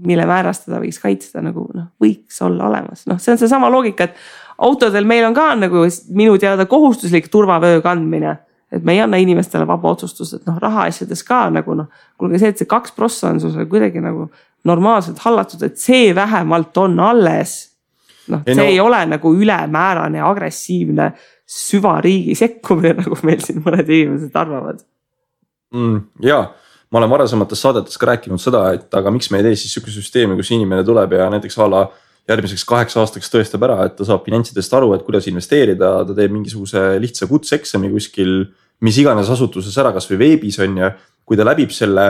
[0.02, 4.08] mille määrast teda võiks kaitsta nagu noh, võiks olla olemas, noh, see on seesama loogika,
[4.08, 4.18] et
[4.66, 5.84] autodel meil on ka nagu
[6.18, 8.34] minu teada kohustuslik turvavöö kandmine
[8.72, 11.88] et me ei anna inimestele vaba otsustust, et noh, rahaasjades ka nagu noh,
[12.20, 14.28] kuulge see, et see kaks prossa on sul kuidagi nagu
[14.68, 17.67] normaalselt hallatud, et see vähemalt on alles
[18.32, 21.10] noh, see no, ei ole nagu ülemäärane agressiivne
[21.48, 24.82] süvariigi sekkumine, nagu meil siin mõned inimesed arvavad
[25.74, 26.02] mm,.
[26.26, 26.42] ja
[26.88, 30.02] ma olen varasemates saadetes ka rääkinud seda, et aga miks me ei tee siis sihukese
[30.02, 31.82] süsteemi, kus inimene tuleb ja näiteks a la
[32.28, 36.32] järgmiseks kaheks aastaks tõestab ära, et ta saab finantsidest aru, et kuidas investeerida, ta teeb
[36.34, 38.42] mingisuguse lihtsa kutseeksami kuskil
[38.84, 40.90] mis iganes asutuses ära, kasvõi veebis on ju.
[41.28, 42.04] kui ta läbib selle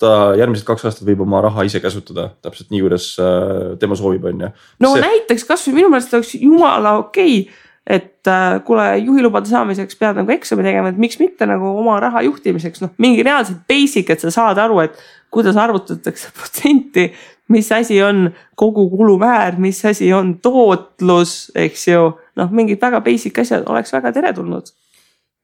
[0.00, 4.24] ta järgmised kaks aastat võib oma raha ise käsutada täpselt nii, kuidas äh, tema soovib,
[4.30, 4.52] on ju.
[4.84, 5.02] no see...
[5.04, 10.32] näiteks kasvõi minu meelest oleks jumala okei okay, et äh, kuule, juhilubade saamiseks pead nagu
[10.34, 14.32] eksami tegema, et miks mitte nagu oma raha juhtimiseks, noh mingi reaalselt basic, et sa
[14.34, 14.98] saad aru, et
[15.32, 17.10] kuidas arvutatakse protsenti.
[17.50, 23.66] mis asi on kogukulumäär, mis asi on tootlus, eks ju, noh, mingid väga basic asjad
[23.66, 24.70] oleks väga teretulnud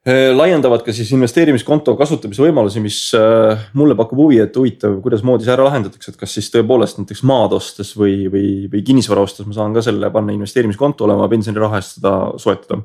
[0.06, 5.54] laiendavad ka siis investeerimiskonto kasutamise võimalusi, mis äh, mulle pakub huvi, et huvitav, kuidasmoodi see
[5.56, 9.56] ära lahendatakse, et kas siis tõepoolest näiteks maad ostes või, või, või kinnisvara ostes ma
[9.56, 12.78] saan ka selle panna investeerimiskontole oma pensioniraha eest seda soetada.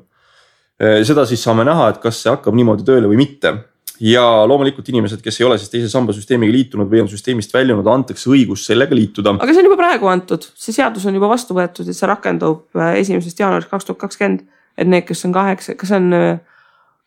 [0.82, 3.54] Äh, seda siis saame näha, et kas see hakkab niimoodi tööle või mitte
[4.02, 7.86] ja loomulikult inimesed, kes ei ole siis teise samba süsteemiga liitunud või on süsteemist väljunud,
[7.86, 9.38] antakse õigus sellega liituda.
[9.38, 12.82] aga see on juba praegu antud, see seadus on juba vastu võetud ja see rakendub
[12.98, 14.48] esimesest jaanuarist kaks tuhat kakskümmend.
[14.74, 16.10] et need, kes on kaheksa, kas on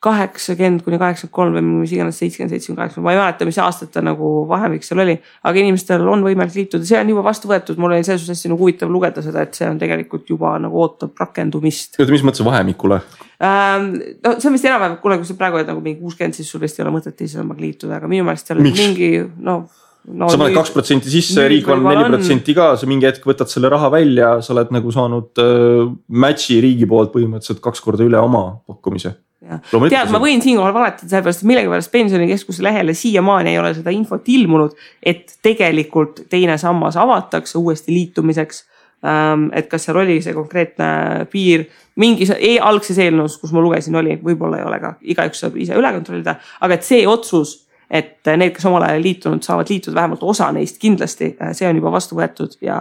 [0.05, 4.03] kaheksakümmend kuni kaheksakümmend kolm või mis iganes, seitsekümmend, seitsekümmend kaheksa, ma ei mäleta, mis aastate
[4.05, 5.17] nagu vahemik seal oli.
[5.43, 8.53] aga inimestel on võimalik liituda, see on juba vastu võetud, mul oli selles suhtes hästi
[8.53, 11.99] nagu huvitav lugeda seda, et see on tegelikult juba nagu ootab rakendumist.
[11.99, 13.01] oota, mis mõttes vahemikule
[13.43, 13.95] ähm,?
[14.25, 16.63] no see on vist enam-vähem, kuule, kui sa praegu oled nagu mingi kuuskümmend, siis sul
[16.63, 19.65] vist ei ole mõtet teise sambaga liituda, aga minu meelest seal mingi noh
[20.11, 23.49] no, sa paned kaks protsenti sisse, riik paneb neli protsenti ka, sa mingi hetk võtad
[23.51, 25.85] selle raha välja, sa oled nagu saanud äh,
[26.25, 29.15] match'i riigi poolt põhimõtteliselt kaks korda üle oma pakkumise.
[29.41, 34.29] Tead, ma võin siinkohal valetada, sellepärast et millegipärast pensionikeskuse lehele siiamaani ei ole seda infot
[34.31, 38.63] ilmunud, et tegelikult teine sammas avatakse uuesti liitumiseks
[39.05, 40.87] Ähm, et kas seal oli see konkreetne
[41.29, 41.65] piir
[42.01, 45.75] mingis e algses eelnõus, kus ma lugesin, oli, võib-olla ei ole ka, igaüks saab ise
[45.77, 47.51] üle kontrollida, aga et see otsus,
[47.91, 51.77] et need, kes omal ajal liitunud, saavad liituda, vähemalt osa neist kindlasti, äh, see on
[51.77, 52.79] juba vastu võetud ja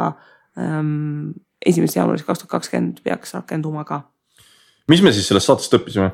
[0.56, 4.04] ähm, esimesest jaanuarist kaks tuhat kakskümmend peaks rakenduma ka.
[4.88, 6.08] mis me siis sellest saatest õppisime?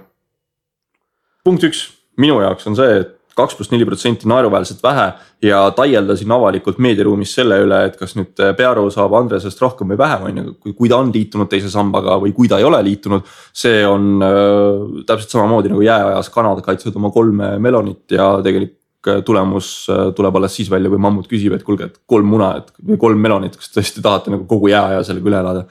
[1.44, 1.86] Punkt üks,
[2.20, 5.06] minu jaoks on see, et kaks pluss neli protsenti naeruväärselt vähe
[5.46, 10.00] ja taielda siin avalikult meediaruumis selle üle, et kas nüüd Pearu saab Andresest rohkem või
[10.00, 13.30] vähem, on ju, kui ta on liitunud teise sambaga või kui ta ei ole liitunud.
[13.62, 18.76] see on äh, täpselt samamoodi nagu jääajas kanad kaitsevad oma kolme melonit ja tegelik
[19.08, 22.56] äh, tulemus äh, tuleb alles siis välja, kui mammut küsib, et kuulge, et kolm muna,
[22.60, 25.64] et või kolm melonit, kas tõesti tahate nagu kogu jääaja sellega üle elada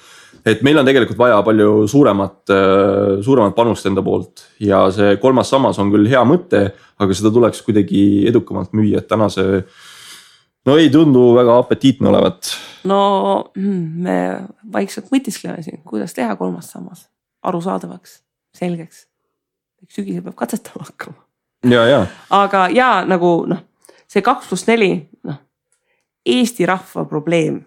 [0.49, 5.51] et meil on tegelikult vaja palju suuremat, äh, suuremat panust enda poolt ja see kolmas
[5.51, 6.69] sammas on küll hea mõte,
[6.99, 9.63] aga seda tuleks kuidagi edukamalt müüa, et täna see.
[10.67, 12.53] no ei tundu väga apetiitne olevat.
[12.89, 13.01] no
[13.55, 14.17] hmm, me
[14.73, 17.07] vaikselt mõtiskleme siin, kuidas teha kolmas sammas
[17.43, 18.21] arusaadavaks,
[18.55, 19.07] selgeks.
[19.89, 21.19] sügisel peab katsetama hakkama.
[21.63, 22.05] ja, ja.
[22.29, 23.63] aga ja nagu noh,
[24.07, 25.45] see kaks pluss neli, noh
[26.29, 27.61] Eesti rahva probleem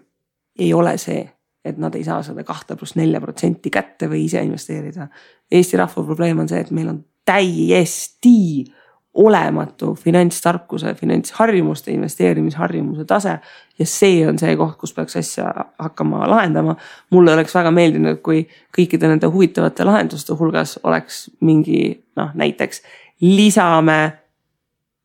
[0.59, 1.23] ei ole see
[1.65, 5.07] et nad ei saa seda kahte pluss nelja protsenti kätte või ise investeerida.
[5.51, 8.65] Eesti rahva probleem on see, et meil on täiesti
[9.13, 13.39] olematu finantstarkuse, finantsharjumuste, investeerimisharjumuse tase.
[13.79, 16.75] ja see on see koht, kus peaks asja hakkama lahendama.
[17.09, 18.47] mulle oleks väga meeldinud, kui
[18.77, 22.81] kõikide nende huvitavate lahenduste hulgas oleks mingi noh, näiteks
[23.21, 24.17] lisame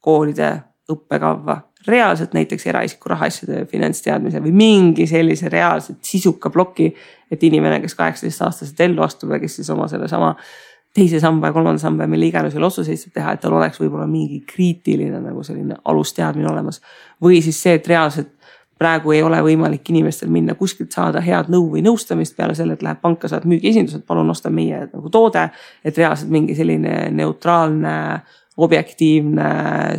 [0.00, 6.94] koolide õppekavva reaalselt näiteks eraisiku rahaasjade finantsteadmise või mingi sellise reaalselt sisuka ploki.
[7.30, 10.34] et inimene, kes kaheksateist aastaselt ellu astub ja kes siis oma sellesama
[10.94, 13.80] teise samba ja kolmanda samba ja mille iganes veel otsuseid saab teha, et tal oleks
[13.80, 16.80] võib-olla mingi kriitiline nagu selline alusteadmine olemas.
[17.22, 18.32] või siis see, et reaalselt
[18.78, 22.82] praegu ei ole võimalik inimestel minna kuskilt saada head nõu või nõustamist peale selle, et
[22.82, 25.48] lähed panka, saad müügiesindused, palun osta meie nagu toode.
[25.84, 28.22] et reaalselt mingi selline neutraalne
[28.58, 29.48] objektiivne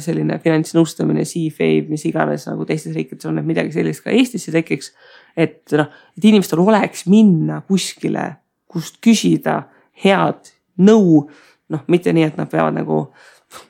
[0.03, 4.91] selline finantsnõustamine, CFA, mis iganes nagu teistes riikides on, et midagi sellist ka Eestisse tekiks.
[5.37, 5.87] et noh,
[6.17, 8.25] et inimestel oleks minna kuskile,
[8.67, 9.61] kust küsida
[10.03, 11.29] head nõu.
[11.69, 13.05] noh, mitte nii, et nad peavad nagu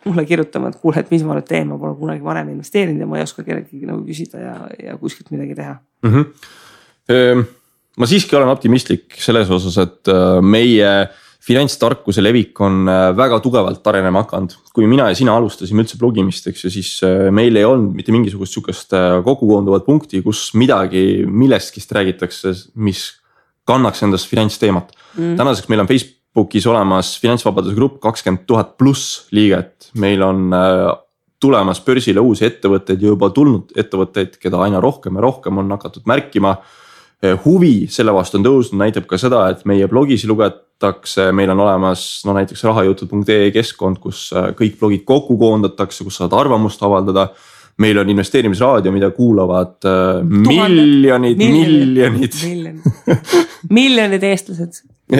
[0.07, 3.07] mulle kirjutama, et kuule, et mis ma nüüd teen, ma pole kunagi varem investeerinud ja
[3.07, 6.11] ma ei oska kellelegi nagu küsida ja, ja kuskilt midagi teha mm.
[6.15, 7.45] -hmm.
[7.97, 10.91] ma siiski olen optimistlik selles osas, et äh, meie
[11.39, 14.55] finantstarkuse levik on äh, väga tugevalt arenema hakanud.
[14.75, 18.13] kui mina ja sina alustasime üldse blogimist, eks ju, siis äh, meil ei olnud mitte
[18.15, 23.07] mingisugust sihukest äh, kokkukoonduvat punkti, kus midagi millestkist räägitakse, mis
[23.69, 24.91] kannaks endast finantsteemat.
[25.15, 25.37] Mm..
[25.39, 30.49] tänaseks meil on Facebookis olemas finantsvabaduse grupp kakskümmend tuhat pluss liiget, meil on
[31.39, 36.03] tulemas börsile uusi ettevõtteid ja juba tulnud ettevõtteid, keda aina rohkem ja rohkem on hakatud
[36.09, 36.57] märkima
[37.45, 41.59] huvi selle vastu on tõusnud, näitab ka seda, et meie blogis luget-, koondatakse, meil on
[41.59, 47.29] olemas no näiteks rahajutud.ee keskkond, kus äh, kõik blogid kokku koondatakse, kus saad arvamust avaldada.
[47.79, 52.33] meil on investeerimisraadio, mida kuulavad äh, miljonid, miljonid.
[53.69, 54.81] miljonid eestlased.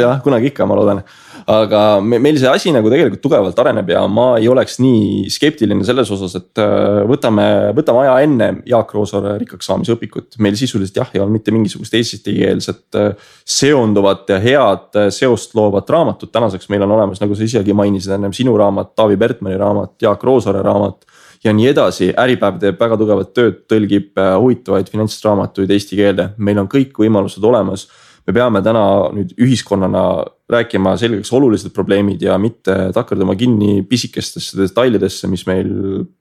[0.00, 1.02] jah, kunagi ikka, ma loodan
[1.50, 6.10] aga meil see asi nagu tegelikult tugevalt areneb ja ma ei oleks nii skeptiline selles
[6.14, 10.38] osas, et äh, võtame, võtame aja enne Jaak Roosaare rikkaks saamise õpikut.
[10.44, 15.90] meil sisuliselt jah, ei olnud mitte mingisugust eestikeelset äh, seonduvat ja head äh, seost loovat
[15.90, 16.32] raamatut.
[16.32, 20.24] tänaseks meil on olemas, nagu sa isegi mainisid ennem, sinu raamat, Taavi Pertmani raamat, Jaak
[20.24, 21.04] Roosaare raamat
[21.44, 26.70] ja nii edasi, Äripäev teeb väga tugevat tööd, tõlgib huvitavaid finantsraamatuid eesti keelde, meil on
[26.72, 27.84] kõik võimalused olemas
[28.26, 30.04] me peame täna nüüd ühiskonnana
[30.50, 35.70] rääkima selgeks olulised probleemid ja mitte takerduma kinni pisikestesse detailidesse, mis meil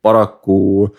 [0.02, 0.90] paraku.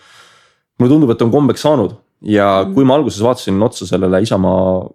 [0.79, 1.93] mulle tundub, et on kombeks saanud
[2.25, 2.73] ja mm.
[2.75, 4.85] kui ma alguses vaatasin otsa sellele Isamaa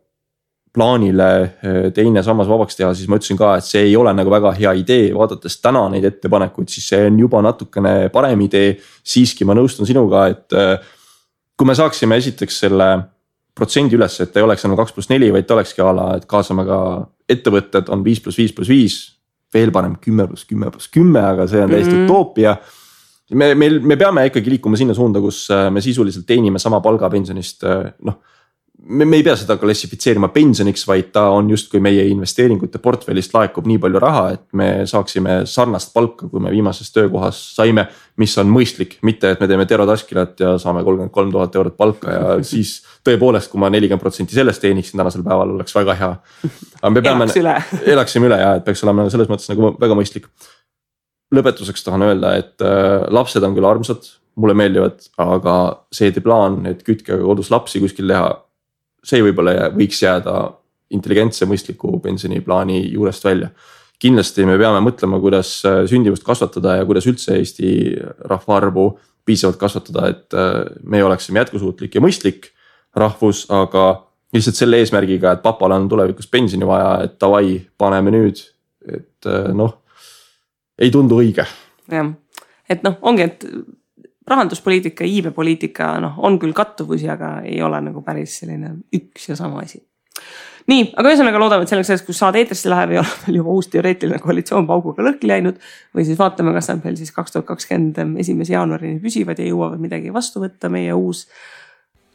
[0.75, 4.31] plaanile eh, teine sammas vabaks teha, siis ma ütlesin ka, et see ei ole nagu
[4.31, 8.77] väga hea idee, vaadates täna neid ettepanekuid, siis see on juba natukene parem idee.
[9.03, 10.77] siiski ma nõustun sinuga, et eh,
[11.59, 12.91] kui me saaksime esiteks selle
[13.57, 16.27] protsendi üles, et ei oleks enam kaks pluss neli, vaid ta olekski a la, et
[16.31, 16.81] kaasame ka
[17.31, 19.01] ettevõtted on viis pluss viis pluss viis.
[19.51, 22.11] veel parem kümme pluss kümme pluss kümme, aga see on täiesti mm -hmm.
[22.11, 22.57] utoopia.
[23.35, 27.11] me, meil, me peame ikkagi liikuma sinna suunda, kus äh, me sisuliselt teenime sama palga
[27.11, 28.15] pensionist, äh, noh.
[28.83, 33.67] Me, me ei pea seda klassifitseerima pensioniks, vaid ta on justkui meie investeeringute portfellist laekub
[33.69, 37.89] nii palju raha, et me saaksime sarnast palka, kui me viimases töökohas saime.
[38.21, 41.77] mis on mõistlik, mitte et me teeme Tero Taskilat ja saame kolmkümmend kolm tuhat eurot
[41.77, 46.11] palka ja siis tõepoolest, kui ma nelikümmend protsenti sellest teeniksin tänasel päeval, oleks väga hea.
[46.83, 47.29] aga me peame,
[47.95, 50.29] elaksime üle ja et peaks olema selles mõttes nagu väga mõistlik.
[51.35, 55.57] lõpetuseks tahan öelda, et äh, lapsed on küll armsad, mulle meeldivad, aga
[55.95, 58.31] see plaan, et kütke kodus lapsi kuskil teha
[59.05, 60.37] see võib-olla võiks jääda
[60.95, 63.51] intelligentse, mõistliku pensioniplaani juurest välja.
[64.01, 67.97] kindlasti me peame mõtlema, kuidas äh, sündimust kasvatada ja kuidas üldse Eesti
[68.33, 68.87] rahvaarvu
[69.29, 72.51] piisavalt kasvatada, et äh, me oleksime jätkusuutlik ja mõistlik
[72.97, 78.41] rahvus, aga lihtsalt selle eesmärgiga, et papal on tulevikus pensioni vaja, et davai, paneme nüüd,
[78.89, 79.77] et äh, noh,
[80.81, 81.47] ei tundu õige.
[81.91, 82.11] jah,
[82.71, 83.47] et noh, ongi, et
[84.31, 89.65] rahanduspoliitika, iibepoliitika, noh, on küll kattuvusi, aga ei ole nagu päris selline üks ja sama
[89.65, 89.83] asi.
[90.71, 93.55] nii, aga ühesõnaga loodame, et selleks ajaks, kus saade eetrisse läheb, ei ole meil juba
[93.59, 95.59] uus teoreetiline koalitsioon pauguga lõhki läinud.
[95.97, 99.83] või siis vaatame, kas nad veel siis kaks tuhat kakskümmend esimese jaanuarini püsivad ja jõuavad
[99.83, 101.27] midagi vastu võtta, meie uus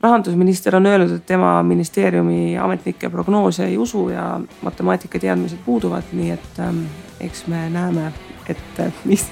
[0.06, 6.32] rahandusminister on öelnud, et tema ministeeriumi ametnike prognoose ei usu ja matemaatika teadmised puuduvad, nii
[6.36, 6.84] et ähm,
[7.20, 8.12] eks me näeme,
[8.50, 9.26] et mis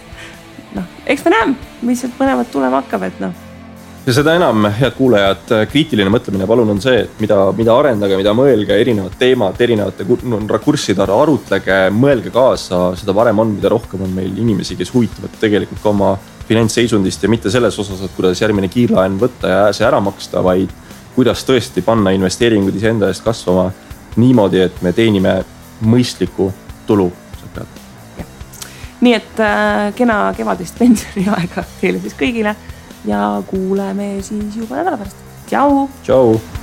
[0.76, 3.34] noh, eks me näeme, mis sealt põnevat tulema hakkab, et noh.
[4.04, 8.34] Ja seda enam, head kuulajad, kriitiline mõtlemine palun on see, et mida, mida arendage, mida
[8.36, 10.04] mõelge, erinevad teemad, erinevate
[10.52, 15.80] rakursside arutlege, mõelge kaasa, seda parem on, mida rohkem on meil inimesi, kes huvituvad tegelikult
[15.80, 16.12] ka oma
[16.50, 20.76] finantsseisundist ja mitte selles osas, et kuidas järgmine kiirlaen võtta ja see ära maksta, vaid
[21.16, 23.70] kuidas tõesti panna investeeringud iseenda eest kasvama
[24.20, 25.40] niimoodi, et me teenime
[25.80, 26.52] mõistlikku
[26.88, 27.08] tulu
[29.04, 32.56] nii et äh, kena kevadist pensioniaega teile siis kõigile
[33.08, 35.24] ja kuuleme siis juba nädala pärast.
[35.50, 35.88] tšau.
[36.04, 36.63] tšau.